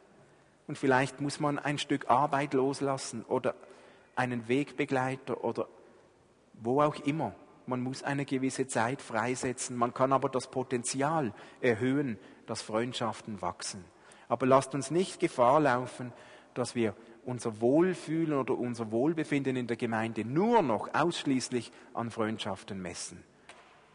[0.67, 3.55] Und vielleicht muss man ein Stück Arbeit loslassen oder
[4.17, 5.69] einen Wegbegleiter oder
[6.55, 7.35] wo auch immer.
[7.73, 9.79] Man muss eine gewisse Zeit freisetzen.
[9.79, 11.33] Man kann aber das Potenzial
[11.63, 13.83] erhöhen, dass Freundschaften wachsen.
[14.29, 16.13] Aber lasst uns nicht Gefahr laufen,
[16.53, 22.83] dass wir unser Wohlfühlen oder unser Wohlbefinden in der Gemeinde nur noch ausschließlich an Freundschaften
[22.83, 23.25] messen.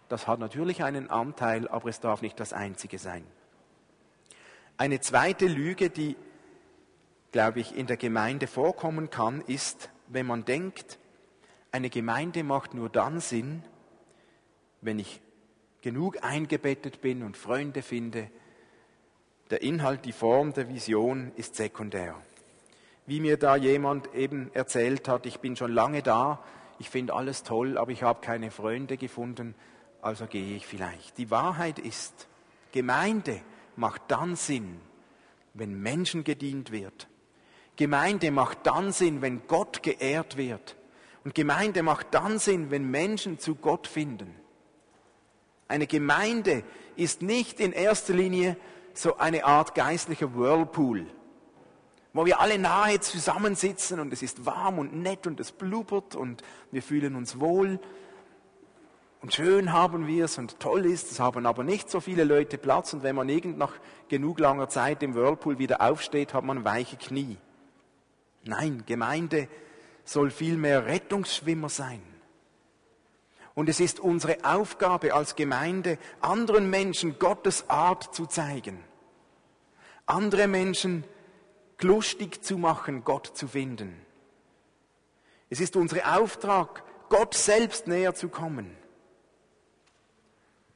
[0.10, 3.26] Das hat natürlich einen Anteil, aber es darf nicht das einzige sein.
[4.78, 6.16] Eine zweite Lüge, die,
[7.32, 10.98] glaube ich, in der Gemeinde vorkommen kann, ist, wenn man denkt,
[11.78, 13.62] eine Gemeinde macht nur dann Sinn,
[14.82, 15.22] wenn ich
[15.82, 18.32] genug eingebettet bin und Freunde finde.
[19.52, 22.16] Der Inhalt, die Form der Vision ist sekundär.
[23.06, 26.44] Wie mir da jemand eben erzählt hat, ich bin schon lange da,
[26.80, 29.54] ich finde alles toll, aber ich habe keine Freunde gefunden,
[30.02, 31.20] also gehe ich vielleicht.
[31.20, 32.28] Die Wahrheit ist,
[32.72, 33.40] Gemeinde
[33.76, 34.80] macht dann Sinn,
[35.54, 37.08] wenn Menschen gedient wird.
[37.76, 40.76] Gemeinde macht dann Sinn, wenn Gott geehrt wird.
[41.28, 44.34] Und Gemeinde macht dann Sinn, wenn Menschen zu Gott finden.
[45.68, 46.63] Eine Gemeinde
[46.96, 48.56] ist nicht in erster Linie
[48.94, 51.06] so eine Art geistlicher Whirlpool,
[52.13, 56.44] wo wir alle nahe zusammensitzen und es ist warm und nett und es blubbert und
[56.72, 57.78] wir fühlen uns wohl
[59.22, 62.58] und schön haben wir es und toll ist, es haben aber nicht so viele Leute
[62.58, 63.74] Platz und wenn man irgend nach
[64.08, 67.36] genug langer Zeit im Whirlpool wieder aufsteht, hat man weiche Knie.
[68.46, 69.50] Nein, Gemeinde
[70.10, 72.02] soll vielmehr Rettungsschwimmer sein.
[73.54, 78.84] Und es ist unsere Aufgabe als Gemeinde, anderen Menschen Gottes Art zu zeigen.
[80.06, 81.04] Andere Menschen
[81.82, 84.00] lustig zu machen, Gott zu finden.
[85.50, 88.76] Es ist unser Auftrag, Gott selbst näher zu kommen.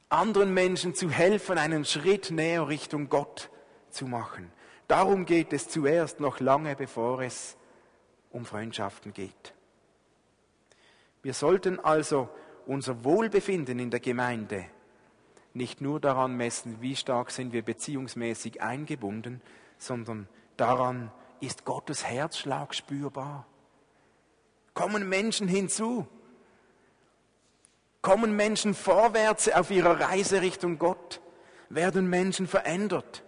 [0.08, 3.50] Anderen Menschen zu helfen, einen Schritt näher Richtung Gott
[3.90, 4.50] zu machen.
[4.88, 7.56] Darum geht es zuerst noch lange, bevor es
[8.32, 9.54] um Freundschaften geht.
[11.22, 12.28] Wir sollten also
[12.66, 14.66] unser Wohlbefinden in der Gemeinde
[15.54, 19.40] nicht nur daran messen, wie stark sind wir beziehungsmäßig eingebunden,
[19.78, 23.46] sondern daran, ist Gottes Herzschlag spürbar?
[24.74, 26.06] Kommen Menschen hinzu?
[28.00, 31.20] Kommen Menschen vorwärts auf ihrer Reise Richtung Gott?
[31.68, 33.22] Werden Menschen verändert?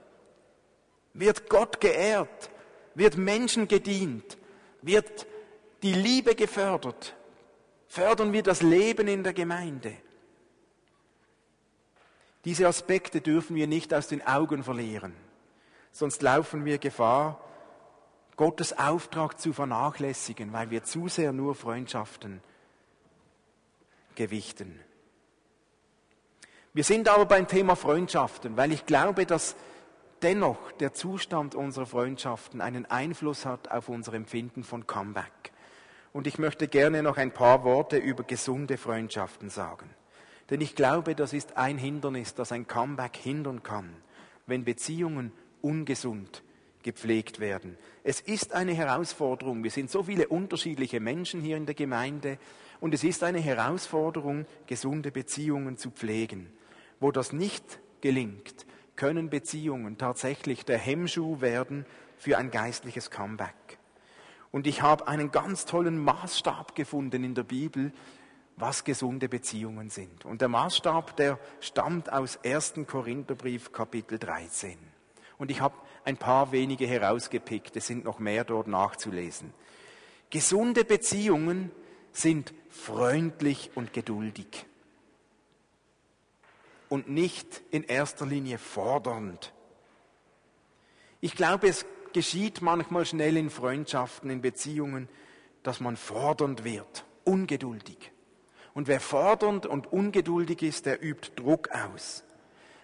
[1.13, 2.51] Wird Gott geehrt?
[2.95, 4.39] Wird Menschen gedient?
[4.85, 5.27] Wird
[5.83, 7.15] die Liebe gefördert.
[7.87, 9.97] Fördern wir das Leben in der Gemeinde.
[12.45, 15.15] Diese Aspekte dürfen wir nicht aus den Augen verlieren,
[15.93, 17.41] sonst laufen wir Gefahr,
[18.37, 22.43] Gottes Auftrag zu vernachlässigen, weil wir zu sehr nur Freundschaften
[24.15, 24.81] gewichten.
[26.73, 29.55] Wir sind aber beim Thema Freundschaften, weil ich glaube, dass
[30.23, 35.53] dennoch der Zustand unserer Freundschaften einen Einfluss hat auf unser Empfinden von Comeback.
[36.13, 39.91] Und ich möchte gerne noch ein paar Worte über gesunde Freundschaften sagen.
[40.51, 43.91] Denn ich glaube, das ist ein Hindernis, das ein Comeback hindern kann,
[44.47, 46.43] wenn Beziehungen ungesund
[46.83, 47.77] gepflegt werden.
[48.05, 49.65] Es ist eine Herausforderung.
[49.65, 52.39] Wir sind so viele unterschiedliche Menschen hier in der Gemeinde
[52.81, 56.53] und es ist eine Herausforderung, gesunde Beziehungen zu pflegen.
[57.01, 63.79] Wo das nicht gelingt, können Beziehungen tatsächlich der Hemmschuh werden für ein geistliches Comeback.
[64.51, 67.93] Und ich habe einen ganz tollen Maßstab gefunden in der Bibel,
[68.57, 70.25] was gesunde Beziehungen sind.
[70.25, 72.75] Und der Maßstab, der stammt aus 1.
[72.87, 74.79] Korintherbrief Kapitel 13.
[75.39, 79.53] Und ich habe ein paar wenige herausgepickt, es sind noch mehr dort nachzulesen.
[80.31, 81.73] Gesunde Beziehungen
[82.13, 84.67] sind freundlich und geduldig
[86.95, 89.53] und nicht in erster Linie fordernd.
[91.21, 95.09] Ich glaube, es geschieht manchmal schnell in Freundschaften, in Beziehungen,
[95.65, 98.13] dass man fordernd wird, ungeduldig.
[98.75, 102.23] Und wer fordernd und ungeduldig ist, der übt Druck aus.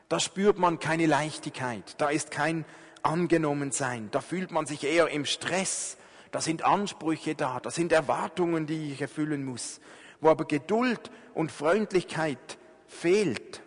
[0.08, 2.64] Da spürt man keine Leichtigkeit, da ist kein
[3.04, 5.98] Angenommensein, da fühlt man sich eher im Stress,
[6.32, 9.80] da sind Ansprüche da, da sind Erwartungen, die ich erfüllen muss.
[10.20, 12.58] Wo aber Geduld und Freundlichkeit
[12.88, 13.62] fehlt,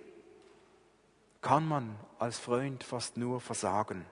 [1.44, 4.06] kann man als Freund fast nur versagen.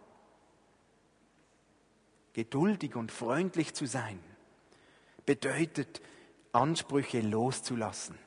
[2.34, 4.20] Geduldig und freundlich zu sein
[5.26, 6.02] bedeutet,
[6.52, 8.18] Ansprüche loszulassen,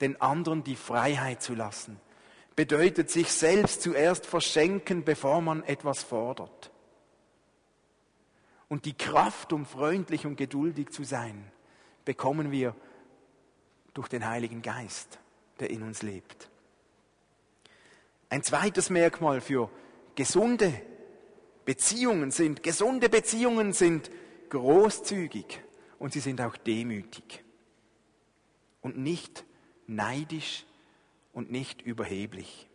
[0.00, 2.00] den anderen die Freiheit zu lassen,
[2.56, 6.70] bedeutet, sich selbst zuerst verschenken, bevor man etwas fordert.
[8.68, 11.52] Und die Kraft, um freundlich und geduldig zu sein,
[12.06, 12.74] bekommen wir
[13.92, 15.18] durch den Heiligen Geist,
[15.60, 16.50] der in uns lebt.
[18.30, 19.70] Ein zweites Merkmal für
[20.14, 20.72] gesunde
[21.64, 24.10] Beziehungen sind, gesunde Beziehungen sind
[24.50, 25.60] großzügig
[25.98, 27.44] und sie sind auch demütig
[28.80, 29.44] und nicht
[29.86, 30.66] neidisch
[31.32, 32.68] und nicht überheblich.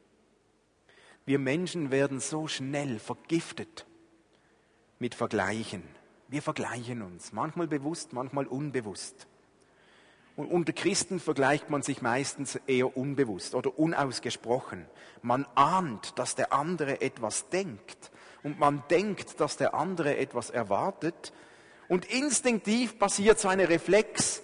[1.26, 3.86] Wir Menschen werden so schnell vergiftet
[5.00, 5.84] mit Vergleichen.
[6.28, 9.28] Wir vergleichen uns, manchmal bewusst, manchmal unbewusst.
[10.36, 14.88] Und unter Christen vergleicht man sich meistens eher unbewusst oder unausgesprochen.
[15.22, 18.12] Man ahnt, dass der andere etwas denkt
[18.42, 21.34] und man denkt, dass der andere etwas erwartet.
[21.88, 24.42] Und instinktiv passiert so eine Reflex,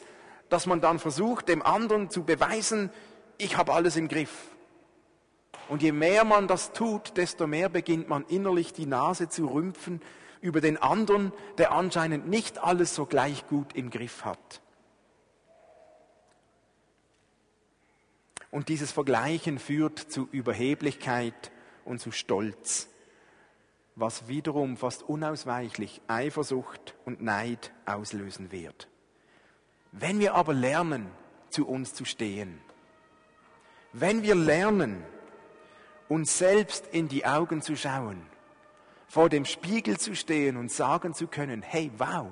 [0.49, 2.91] dass man dann versucht, dem anderen zu beweisen,
[3.37, 4.49] ich habe alles im Griff.
[5.69, 10.01] Und je mehr man das tut, desto mehr beginnt man innerlich die Nase zu rümpfen
[10.41, 14.61] über den anderen, der anscheinend nicht alles so gleich gut im Griff hat.
[18.51, 21.51] Und dieses Vergleichen führt zu Überheblichkeit
[21.85, 22.87] und zu Stolz,
[23.95, 28.87] was wiederum fast unausweichlich Eifersucht und Neid auslösen wird.
[29.91, 31.07] Wenn wir aber lernen,
[31.49, 32.59] zu uns zu stehen,
[33.91, 35.03] wenn wir lernen,
[36.07, 38.21] uns selbst in die Augen zu schauen,
[39.07, 42.27] vor dem Spiegel zu stehen und sagen zu können, hey, wow,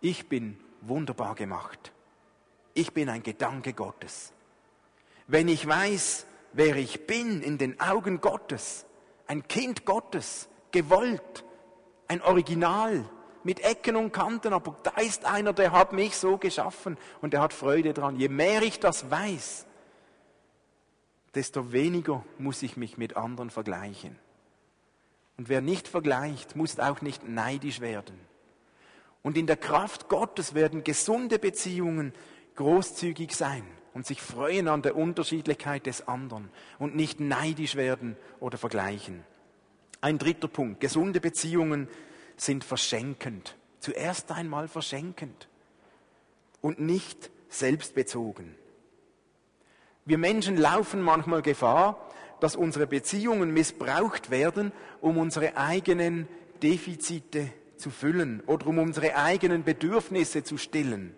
[0.00, 1.92] ich bin wunderbar gemacht.
[2.74, 4.32] Ich bin ein Gedanke Gottes.
[5.26, 8.84] Wenn ich weiß, wer ich bin in den Augen Gottes,
[9.26, 11.44] ein Kind Gottes, gewollt,
[12.08, 13.04] ein Original,
[13.42, 17.42] mit Ecken und Kanten, aber da ist einer, der hat mich so geschaffen und der
[17.42, 18.16] hat Freude dran.
[18.16, 19.66] Je mehr ich das weiß,
[21.34, 24.18] desto weniger muss ich mich mit anderen vergleichen.
[25.36, 28.18] Und wer nicht vergleicht, muss auch nicht neidisch werden.
[29.22, 32.14] Und in der Kraft Gottes werden gesunde Beziehungen
[32.56, 33.64] großzügig sein
[33.94, 39.24] und sich freuen an der Unterschiedlichkeit des anderen und nicht neidisch werden oder vergleichen.
[40.00, 40.80] Ein dritter Punkt.
[40.80, 41.88] Gesunde Beziehungen
[42.36, 43.56] sind verschenkend.
[43.78, 45.48] Zuerst einmal verschenkend
[46.60, 48.54] und nicht selbstbezogen.
[50.04, 56.28] Wir Menschen laufen manchmal Gefahr, dass unsere Beziehungen missbraucht werden, um unsere eigenen
[56.62, 61.14] Defizite zu füllen oder um unsere eigenen Bedürfnisse zu stillen.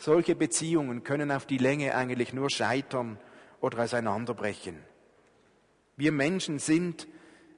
[0.00, 3.18] Solche Beziehungen können auf die Länge eigentlich nur scheitern
[3.60, 4.78] oder auseinanderbrechen.
[5.98, 7.06] Wir Menschen sind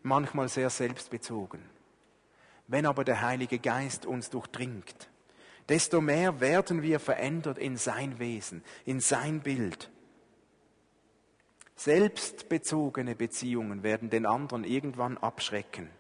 [0.03, 1.63] manchmal sehr selbstbezogen.
[2.67, 5.09] Wenn aber der Heilige Geist uns durchdringt,
[5.69, 9.89] desto mehr werden wir verändert in sein Wesen, in sein Bild.
[11.77, 15.91] Selbstbezogene Beziehungen werden den anderen irgendwann abschrecken.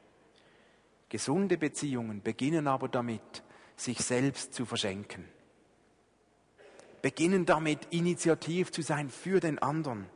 [1.08, 3.44] Gesunde Beziehungen beginnen aber damit,
[3.76, 5.28] sich selbst zu verschenken.
[7.02, 10.06] Beginnen damit, initiativ zu sein für den anderen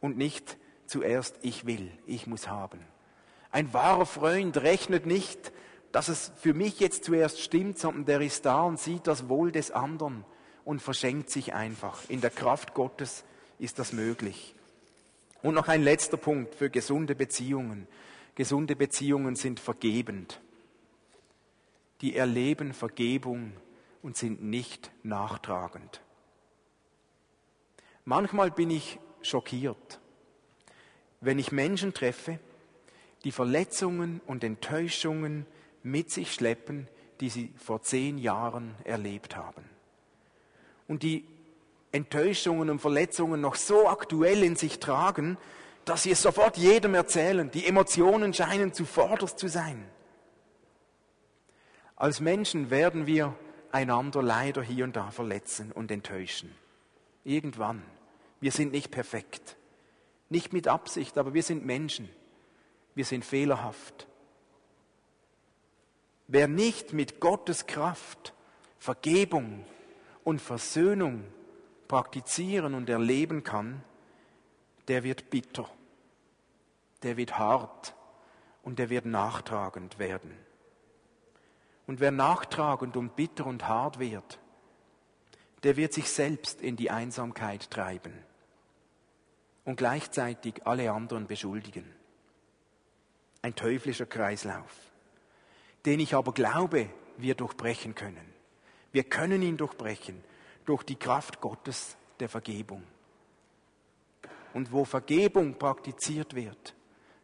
[0.00, 2.80] und nicht zuerst ich will, ich muss haben.
[3.50, 5.52] Ein wahrer Freund rechnet nicht
[5.92, 9.52] dass es für mich jetzt zuerst stimmt, sondern der ist da und sieht das Wohl
[9.52, 10.24] des anderen
[10.64, 12.08] und verschenkt sich einfach.
[12.08, 13.24] In der Kraft Gottes
[13.58, 14.54] ist das möglich.
[15.42, 17.86] Und noch ein letzter Punkt für gesunde Beziehungen.
[18.34, 20.40] Gesunde Beziehungen sind vergebend.
[22.00, 23.52] Die erleben Vergebung
[24.02, 26.00] und sind nicht nachtragend.
[28.08, 30.00] Manchmal bin ich schockiert,
[31.20, 32.38] wenn ich Menschen treffe,
[33.24, 35.44] die Verletzungen und Enttäuschungen
[35.82, 36.88] mit sich schleppen,
[37.20, 39.62] die sie vor zehn Jahren erlebt haben.
[40.86, 41.26] Und die
[41.92, 45.36] Enttäuschungen und Verletzungen noch so aktuell in sich tragen,
[45.84, 47.50] dass sie es sofort jedem erzählen.
[47.50, 49.84] Die Emotionen scheinen zuvorderst zu sein.
[51.94, 53.34] Als Menschen werden wir
[53.70, 56.54] einander leider hier und da verletzen und enttäuschen.
[57.22, 57.82] Irgendwann.
[58.40, 59.56] Wir sind nicht perfekt.
[60.28, 62.08] Nicht mit Absicht, aber wir sind Menschen.
[62.94, 64.06] Wir sind fehlerhaft.
[66.26, 68.34] Wer nicht mit Gottes Kraft
[68.78, 69.64] Vergebung
[70.24, 71.24] und Versöhnung
[71.88, 73.82] praktizieren und erleben kann,
[74.88, 75.68] der wird bitter,
[77.02, 77.94] der wird hart
[78.62, 80.36] und der wird nachtragend werden.
[81.86, 84.38] Und wer nachtragend und bitter und hart wird,
[85.62, 88.12] der wird sich selbst in die Einsamkeit treiben
[89.68, 91.84] und gleichzeitig alle anderen beschuldigen.
[93.42, 94.88] Ein teuflischer Kreislauf
[95.88, 98.34] den ich aber glaube, wir durchbrechen können.
[98.92, 100.22] Wir können ihn durchbrechen
[100.64, 102.82] durch die Kraft Gottes der Vergebung.
[104.54, 106.74] Und wo Vergebung praktiziert wird,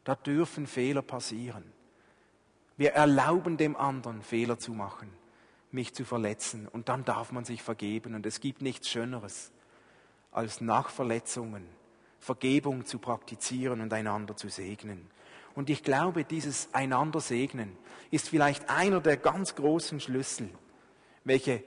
[0.04, 1.64] da dürfen Fehler passieren.
[2.76, 5.10] Wir erlauben dem anderen Fehler zu machen,
[5.70, 9.52] mich zu verletzen und dann darf man sich vergeben und es gibt nichts Schöneres,
[10.32, 11.66] als nach Verletzungen
[12.24, 15.10] Vergebung zu praktizieren und einander zu segnen.
[15.54, 17.76] Und ich glaube, dieses einander segnen
[18.10, 20.48] ist vielleicht einer der ganz großen Schlüssel,
[21.24, 21.62] welche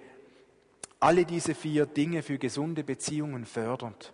[1.00, 4.14] alle diese vier Dinge für gesunde Beziehungen fördert,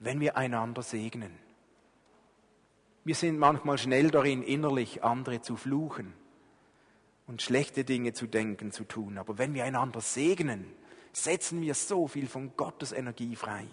[0.00, 1.32] wenn wir einander segnen.
[3.02, 6.12] Wir sind manchmal schnell darin, innerlich andere zu fluchen
[7.26, 9.16] und schlechte Dinge zu denken, zu tun.
[9.16, 10.66] Aber wenn wir einander segnen,
[11.14, 13.66] setzen wir so viel von Gottes Energie frei.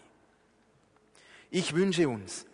[1.52, 2.45] Ich wünsche uns,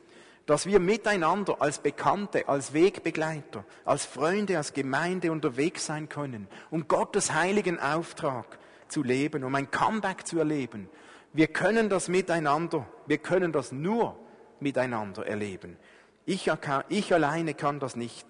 [0.45, 6.87] dass wir miteinander als Bekannte, als Wegbegleiter, als Freunde, als Gemeinde unterwegs sein können, um
[6.87, 10.89] Gottes heiligen Auftrag zu leben, um ein Comeback zu erleben.
[11.33, 14.17] Wir können das miteinander, wir können das nur
[14.59, 15.77] miteinander erleben.
[16.25, 16.49] Ich,
[16.89, 18.25] ich alleine kann das nicht.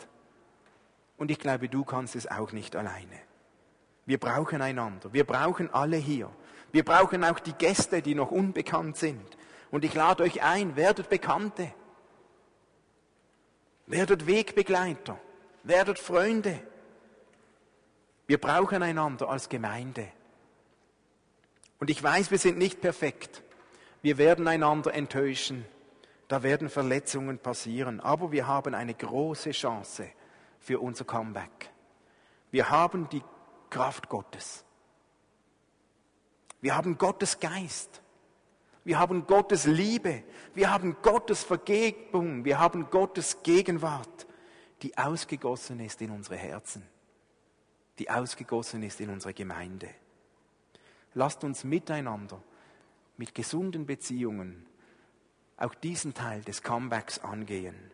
[1.17, 3.19] Und ich glaube, du kannst es auch nicht alleine.
[4.05, 5.13] Wir brauchen einander.
[5.13, 6.29] Wir brauchen alle hier.
[6.71, 9.37] Wir brauchen auch die Gäste, die noch unbekannt sind.
[9.75, 11.69] Und ich lade euch ein, werdet Bekannte.
[13.87, 15.19] Werdet Wegbegleiter.
[15.63, 16.61] Werdet Freunde.
[18.25, 20.07] Wir brauchen einander als Gemeinde.
[21.77, 23.43] Und ich weiß, wir sind nicht perfekt.
[24.01, 25.65] Wir werden einander enttäuschen.
[26.29, 27.99] Da werden Verletzungen passieren.
[27.99, 30.07] Aber wir haben eine große Chance
[30.57, 31.69] für unser Comeback.
[32.49, 33.23] Wir haben die
[33.69, 34.63] Kraft Gottes.
[36.61, 38.01] Wir haben Gottes Geist.
[38.85, 40.23] Wir haben Gottes Liebe.
[40.53, 42.45] Wir haben Gottes Vergebung.
[42.45, 44.27] Wir haben Gottes Gegenwart,
[44.83, 46.83] die ausgegossen ist in unsere Herzen.
[47.97, 49.89] Die ausgegossen ist in unsere Gemeinde.
[51.15, 52.41] Lasst uns miteinander,
[53.17, 54.67] mit gesunden Beziehungen,
[55.57, 57.91] auch diesen Teil des Comebacks angehen.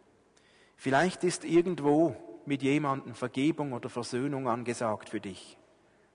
[0.76, 2.16] Vielleicht ist irgendwo
[2.46, 5.58] mit jemandem Vergebung oder Versöhnung angesagt für dich.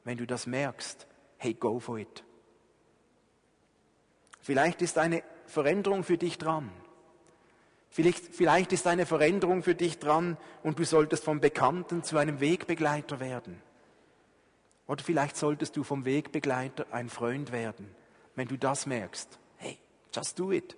[0.04, 1.06] Wenn du das merkst,
[1.38, 2.24] hey, go for it.
[4.46, 6.70] Vielleicht ist eine Veränderung für dich dran.
[7.90, 12.38] Vielleicht, vielleicht ist eine Veränderung für dich dran und du solltest vom Bekannten zu einem
[12.38, 13.60] Wegbegleiter werden.
[14.86, 17.92] Oder vielleicht solltest du vom Wegbegleiter ein Freund werden.
[18.36, 19.78] Wenn du das merkst, hey,
[20.14, 20.76] just do it.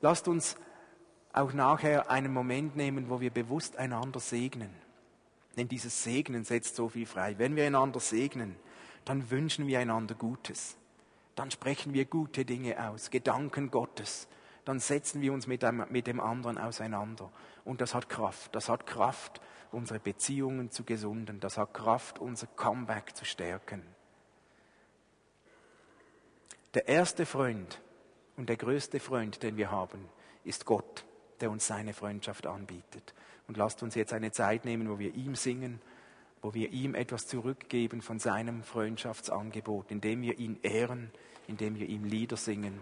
[0.00, 0.56] Lasst uns
[1.34, 4.74] auch nachher einen Moment nehmen, wo wir bewusst einander segnen.
[5.58, 7.34] Denn dieses Segnen setzt so viel frei.
[7.36, 8.56] Wenn wir einander segnen,
[9.04, 10.76] dann wünschen wir einander Gutes.
[11.34, 14.28] Dann sprechen wir gute Dinge aus, Gedanken Gottes.
[14.64, 17.30] Dann setzen wir uns mit dem, mit dem anderen auseinander.
[17.64, 18.54] Und das hat Kraft.
[18.54, 19.40] Das hat Kraft,
[19.72, 21.40] unsere Beziehungen zu gesunden.
[21.40, 23.82] Das hat Kraft, unser Comeback zu stärken.
[26.74, 27.80] Der erste Freund
[28.36, 30.08] und der größte Freund, den wir haben,
[30.44, 31.04] ist Gott,
[31.40, 33.14] der uns seine Freundschaft anbietet.
[33.48, 35.80] Und lasst uns jetzt eine Zeit nehmen, wo wir ihm singen,
[36.42, 41.10] wo wir ihm etwas zurückgeben von seinem Freundschaftsangebot, indem wir ihn ehren,
[41.48, 42.78] indem wir ihm Lieder singen.